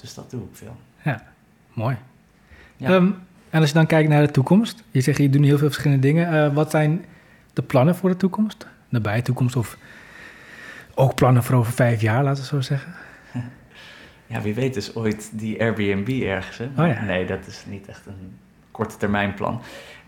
[0.00, 0.76] dus dat doe ik veel.
[1.02, 1.22] Ja,
[1.72, 1.96] mooi.
[2.76, 2.90] Ja.
[2.90, 3.16] Um,
[3.50, 6.06] en als je dan kijkt naar de toekomst, je zegt je doet heel veel verschillende
[6.06, 6.34] dingen.
[6.34, 7.04] Uh, wat zijn
[7.52, 8.66] de plannen voor de toekomst?
[8.88, 9.76] Nabije toekomst of
[10.94, 12.92] ook plannen voor over vijf jaar, laten we zo zeggen?
[14.30, 16.58] Ja, wie weet is ooit die Airbnb ergens.
[16.58, 16.64] Hè?
[16.64, 17.02] Oh ja.
[17.02, 18.38] Nee, dat is niet echt een
[18.70, 19.62] korte termijn plan.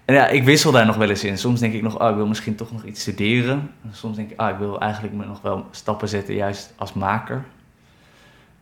[0.05, 1.39] En ja, ik wissel daar nog wel eens in.
[1.39, 3.71] Soms denk ik nog, oh, ik wil misschien toch nog iets studeren.
[3.83, 6.93] En soms denk ik, oh, ik wil eigenlijk me nog wel stappen zetten, juist als
[6.93, 7.45] maker.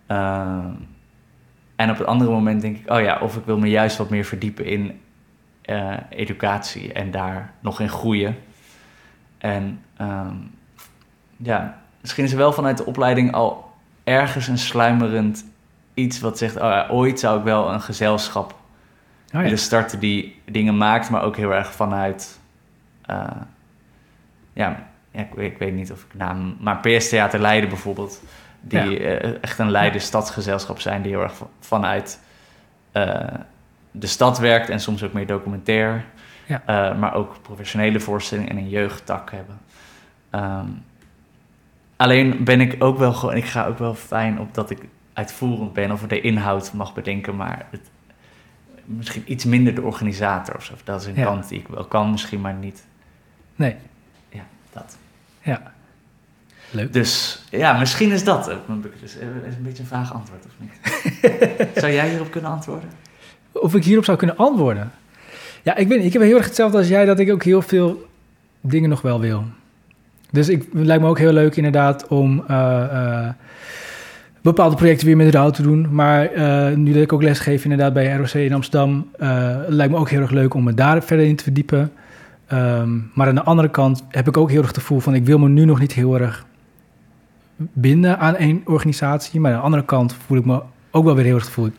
[0.09, 0.65] Uh,
[1.79, 4.11] en op het andere moment denk ik, oh ja, of ik wil me juist wat
[4.11, 5.01] meer verdiepen in
[5.65, 8.37] uh, educatie en daar nog in groeien.
[9.39, 10.51] En um,
[11.37, 13.73] ja, misschien is er wel vanuit de opleiding al
[14.05, 15.45] ergens een sluimerend
[15.95, 18.55] iets wat zegt, oh ja, ooit zou ik wel een gezelschap
[19.35, 19.57] oh, ja.
[19.57, 22.41] starten die dingen maakt, maar ook heel erg vanuit,
[23.11, 23.17] uh,
[24.53, 28.23] ja, ja ik, ik, weet niet of ik naam, maar PS Theater Leiden bijvoorbeeld,
[28.61, 32.21] die uh, echt een Leiden stadsgezelschap zijn, die heel erg vanuit
[32.93, 33.25] uh,
[33.91, 36.05] de stad werkt en soms ook meer documentair,
[36.47, 36.95] ja.
[36.99, 39.59] maar ook professionele voorstellingen en een jeugdtak hebben.
[40.31, 40.85] Um,
[41.97, 44.79] alleen ben ik ook wel gewoon, ik ga ook wel fijn op dat ik
[45.13, 47.91] uitvoerend ben of de inhoud mag bedenken, maar het,
[48.85, 50.75] misschien iets minder de organisator of zo.
[50.85, 52.87] Dat is een kant die ik wel kan, misschien maar niet.
[53.57, 53.77] Nee.
[54.29, 54.43] Ja,
[54.73, 54.99] dat.
[55.43, 55.73] Ja.
[56.71, 56.93] Leuk.
[56.93, 58.57] Dus ja, misschien is dat dus,
[59.03, 59.15] is
[59.57, 60.73] een beetje een vaag antwoord, of niet?
[61.83, 62.89] zou jij hierop kunnen antwoorden?
[63.53, 64.93] Of ik hierop zou kunnen antwoorden?
[65.63, 68.07] Ja, ik, ben, ik heb heel erg hetzelfde als jij, dat ik ook heel veel
[68.61, 69.45] dingen nog wel wil.
[70.31, 72.45] Dus ik, het lijkt me ook heel leuk inderdaad om...
[72.51, 73.29] Uh, uh,
[74.43, 75.89] bepaalde projecten weer met rouw te doen.
[75.91, 79.11] Maar uh, nu dat ik ook lesgeef inderdaad bij ROC in Amsterdam,
[79.67, 81.93] lijkt me ook heel erg leuk om me daar verder in te verdiepen.
[82.53, 85.25] Um, maar aan de andere kant heb ik ook heel erg het gevoel van ik
[85.25, 86.47] wil me nu nog niet heel erg
[87.59, 89.41] binden aan één organisatie.
[89.41, 91.71] Maar aan de andere kant voel ik me ook wel weer heel erg het gevoel,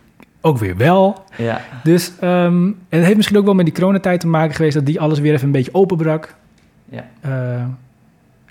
[0.41, 1.23] ook weer wel.
[1.37, 1.61] Ja.
[1.83, 4.85] Dus um, en het heeft misschien ook wel met die coronatijd te maken geweest dat
[4.85, 6.35] die alles weer even een beetje openbrak.
[6.89, 7.05] Ja.
[7.25, 7.65] Uh,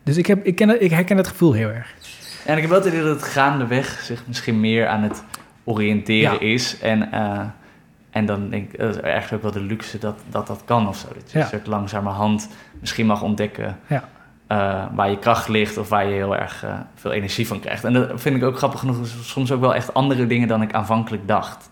[0.03, 1.95] dus ik, heb, ik, ken, ik herken het gevoel heel erg.
[2.45, 5.23] En ik heb wel het idee dat het gaandeweg zich misschien meer aan het
[5.65, 6.79] oriënteren is.
[6.79, 7.41] En, uh,
[8.11, 10.89] en dan denk ik, dat is eigenlijk ook wel de luxe dat dat, dat kan
[10.89, 11.09] of zo.
[11.09, 11.45] Dat je ja.
[11.45, 12.49] een soort langzamerhand
[12.81, 14.09] misschien mag ontdekken ja.
[14.53, 17.85] Uh, waar je kracht ligt of waar je heel erg uh, veel energie van krijgt.
[17.85, 20.73] En dat vind ik ook grappig genoeg, soms ook wel echt andere dingen dan ik
[20.73, 21.71] aanvankelijk dacht.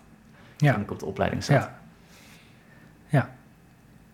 [0.57, 0.73] Ja.
[0.73, 1.57] Toen ik op de opleiding zat.
[1.57, 1.75] Ja.
[3.09, 3.29] ja,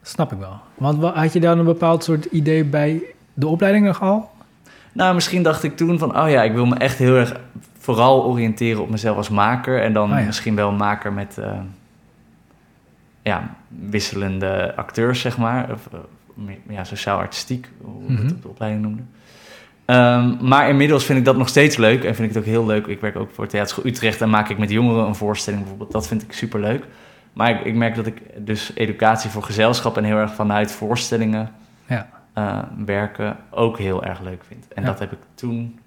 [0.03, 0.61] snap ik wel.
[0.75, 3.03] Want had je dan een bepaald soort idee bij
[3.35, 4.31] de opleiding nog al?
[4.92, 7.37] Nou, misschien dacht ik toen van, oh ja, ik wil me echt heel erg
[7.79, 9.83] vooral oriënteren op mezelf als maker.
[9.83, 11.59] En dan oh misschien wel maker met uh,
[13.22, 15.70] ja, wisselende acteurs, zeg maar.
[15.72, 15.88] Of
[16.68, 18.25] ja, sociaal-artistiek, hoe we mm -hmm.
[18.25, 19.09] het op de opleiding noemden.
[19.87, 22.66] Um, maar inmiddels vind ik dat nog steeds leuk en vind ik het ook heel
[22.66, 22.87] leuk.
[22.87, 25.92] Ik werk ook voor Theaterschool Utrecht en maak ik met jongeren een voorstelling bijvoorbeeld.
[25.92, 26.87] Dat vind ik super leuk.
[27.33, 31.51] Maar ik, ik merk dat ik dus educatie voor gezelschap en heel erg vanuit voorstellingen
[31.87, 34.68] ja uh, werken ook heel erg leuk vind.
[34.68, 35.79] En dat heb ik toen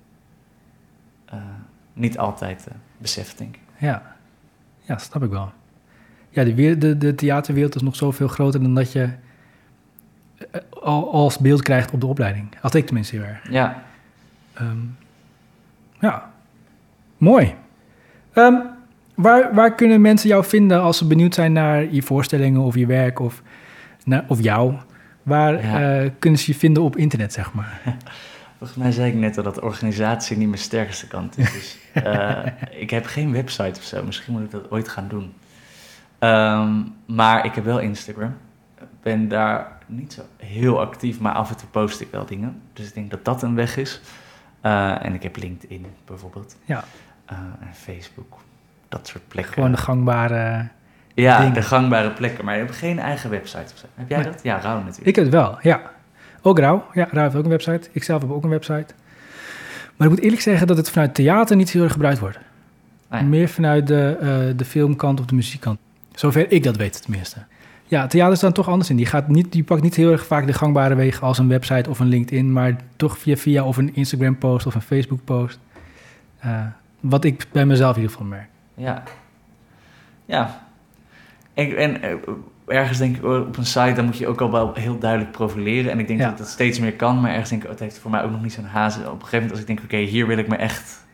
[1.34, 1.39] uh,
[1.93, 3.62] niet altijd uh, beseft, denk ik.
[3.77, 4.15] Ja.
[4.81, 5.51] ja, snap ik wel.
[6.29, 9.10] Ja, de, de, de theaterwereld is nog zoveel groter dan dat je
[11.11, 12.47] als beeld krijgt op de opleiding.
[12.59, 13.49] Had ik tenminste erg.
[13.49, 13.83] Ja.
[14.61, 14.97] Um,
[15.99, 16.31] ja,
[17.17, 17.53] mooi.
[18.33, 18.61] Um,
[19.15, 22.85] waar, waar kunnen mensen jou vinden als ze benieuwd zijn naar je voorstellingen of je
[22.85, 23.41] werk of,
[24.03, 24.73] naar, of jou?
[25.23, 26.03] Waar ja.
[26.03, 27.82] uh, kunnen ze je vinden op internet, zeg maar?
[28.57, 31.51] Volgens mij zei ik net al dat organisatie niet mijn sterkste kant is.
[31.51, 32.38] Dus, uh,
[32.84, 34.03] ik heb geen website of zo.
[34.03, 35.34] Misschien moet ik dat ooit gaan doen.
[36.19, 38.36] Um, maar ik heb wel Instagram.
[39.01, 42.61] Ben daar niet zo heel actief, maar af en toe post ik wel dingen.
[42.73, 44.01] Dus ik denk dat dat een weg is.
[44.61, 46.55] Uh, en ik heb LinkedIn bijvoorbeeld.
[46.65, 46.83] Ja.
[47.25, 48.38] en Facebook.
[48.89, 49.53] Dat soort plekken.
[49.53, 50.69] Gewoon de gangbare
[51.15, 52.45] ja, de gangbare plekken.
[52.45, 53.86] Maar je hebt geen eigen website of zo.
[53.95, 54.39] Heb jij dat?
[54.43, 55.07] Ja, Rauw natuurlijk.
[55.07, 55.81] Ik heb het wel, ja.
[56.41, 56.86] Ook Rauw.
[56.93, 57.89] Ja, Rauw heeft ook een website.
[57.91, 58.93] Ik zelf heb ook een website.
[59.95, 62.38] Maar ik moet eerlijk zeggen dat het vanuit theater niet heel erg gebruikt wordt.
[63.07, 65.79] Ah, Meer vanuit de, uh, de filmkant of de muziekkant.
[66.13, 67.38] Zover ik dat weet tenminste.
[67.88, 68.95] Ja, theater is dan toch anders in.
[68.95, 71.89] Die, gaat niet, die pakt niet heel erg vaak de gangbare wegen als een website
[71.89, 75.59] of een LinkedIn, maar toch via via of een Instagram post of een Facebook post.
[76.45, 76.65] Uh,
[76.99, 78.47] wat ik bij mezelf in ieder geval merk.
[78.73, 79.03] Ja.
[80.25, 80.67] Ja.
[81.53, 82.11] En, en eh,
[82.67, 85.91] ergens denk ik op een site, dan moet je ook al wel heel duidelijk profileren.
[85.91, 86.29] En ik denk Ja.
[86.29, 88.31] dat dat steeds meer kan, maar ergens denk ik, oh, het heeft voor mij ook
[88.31, 89.01] nog niet zo'n hazen.
[89.01, 91.05] Op een gegeven moment als ik denk, oké, hier wil ik me echt,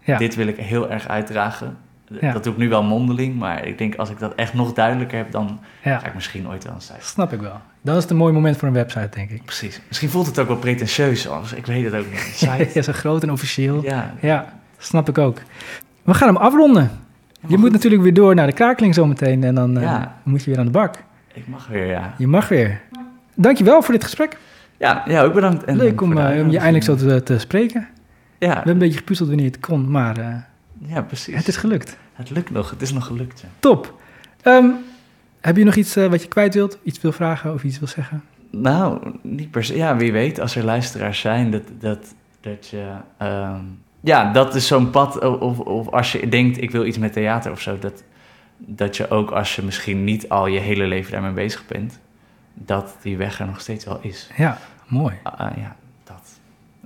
[0.00, 0.18] Ja.
[0.18, 1.76] dit wil ik heel erg uitdragen.
[2.20, 2.32] Ja.
[2.32, 5.18] Dat doe ik nu wel mondeling, maar ik denk als ik dat echt nog duidelijker
[5.18, 6.98] heb, dan Ja, ga ik misschien ooit wel een site.
[7.00, 7.60] snap ik wel.
[7.82, 9.44] Dan is het een mooi moment voor een website, denk ik.
[9.44, 9.80] Precies.
[9.88, 11.52] Misschien voelt het ook wel pretentieus, anders.
[11.52, 12.20] ik weet het ook niet.
[12.40, 12.82] Een Ja, site.
[12.82, 13.82] zo groot en officieel.
[13.82, 14.14] Ja.
[14.20, 15.38] Ja, snap ik ook.
[16.02, 16.90] We gaan hem afronden.
[17.46, 20.58] Je moet natuurlijk weer door naar de krakeling zometeen en dan eh, moet je weer
[20.58, 20.94] aan de bak.
[21.32, 22.14] Ik mag weer, ja.
[22.18, 22.80] Je mag weer.
[23.34, 24.36] Dankjewel voor dit gesprek.
[24.76, 25.64] Ja, ja ook bedankt.
[25.64, 27.88] En Leuk om, eh, om je eindelijk zo te, te spreken.
[28.38, 30.26] We Ja, hebben een beetje gepuzzeld wanneer het kon, maar eh,
[30.86, 31.34] ja, precies.
[31.34, 31.96] het is gelukt.
[32.12, 32.70] Het lukt nog.
[32.70, 33.48] Het is nog gelukt, ja.
[33.58, 34.00] Top.
[34.42, 34.70] Ehm,
[35.40, 36.78] heb je nog iets eh, wat je kwijt wilt?
[36.82, 38.22] Iets wil vragen of iets wil zeggen?
[38.50, 39.76] Nou, niet per se.
[39.76, 42.92] Ja, wie weet, als er luisteraars zijn, dat, dat, dat je...
[43.16, 43.60] ehm,
[44.00, 45.38] ja, dat is zo'n pad.
[45.38, 47.78] Of, of als je denkt, ik wil iets met theater of zo.
[47.78, 48.02] Dat,
[48.56, 51.98] dat je ook, als je misschien niet al je hele leven daarmee bezig bent...
[52.54, 54.30] dat die weg er nog steeds wel is.
[54.36, 55.14] Ja, mooi.
[55.22, 56.40] Ah, ah, ja, dat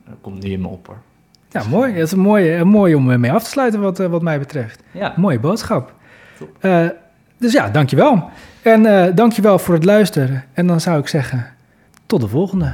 [0.06, 1.02] eh, komt nu in me op, hoor.
[1.54, 1.92] Ja, mooi.
[1.94, 4.38] Dat is een mooie, een mooie om mee af te sluiten wat, eh, wat mij
[4.38, 4.82] betreft.
[4.90, 5.92] Ja, Mooie boodschap.
[6.60, 6.86] Eh,
[7.38, 8.28] dus ja, dankjewel.
[8.62, 10.44] En eh dankjewel voor het luisteren.
[10.52, 11.46] En dan zou ik zeggen,
[12.06, 12.72] tot de volgende.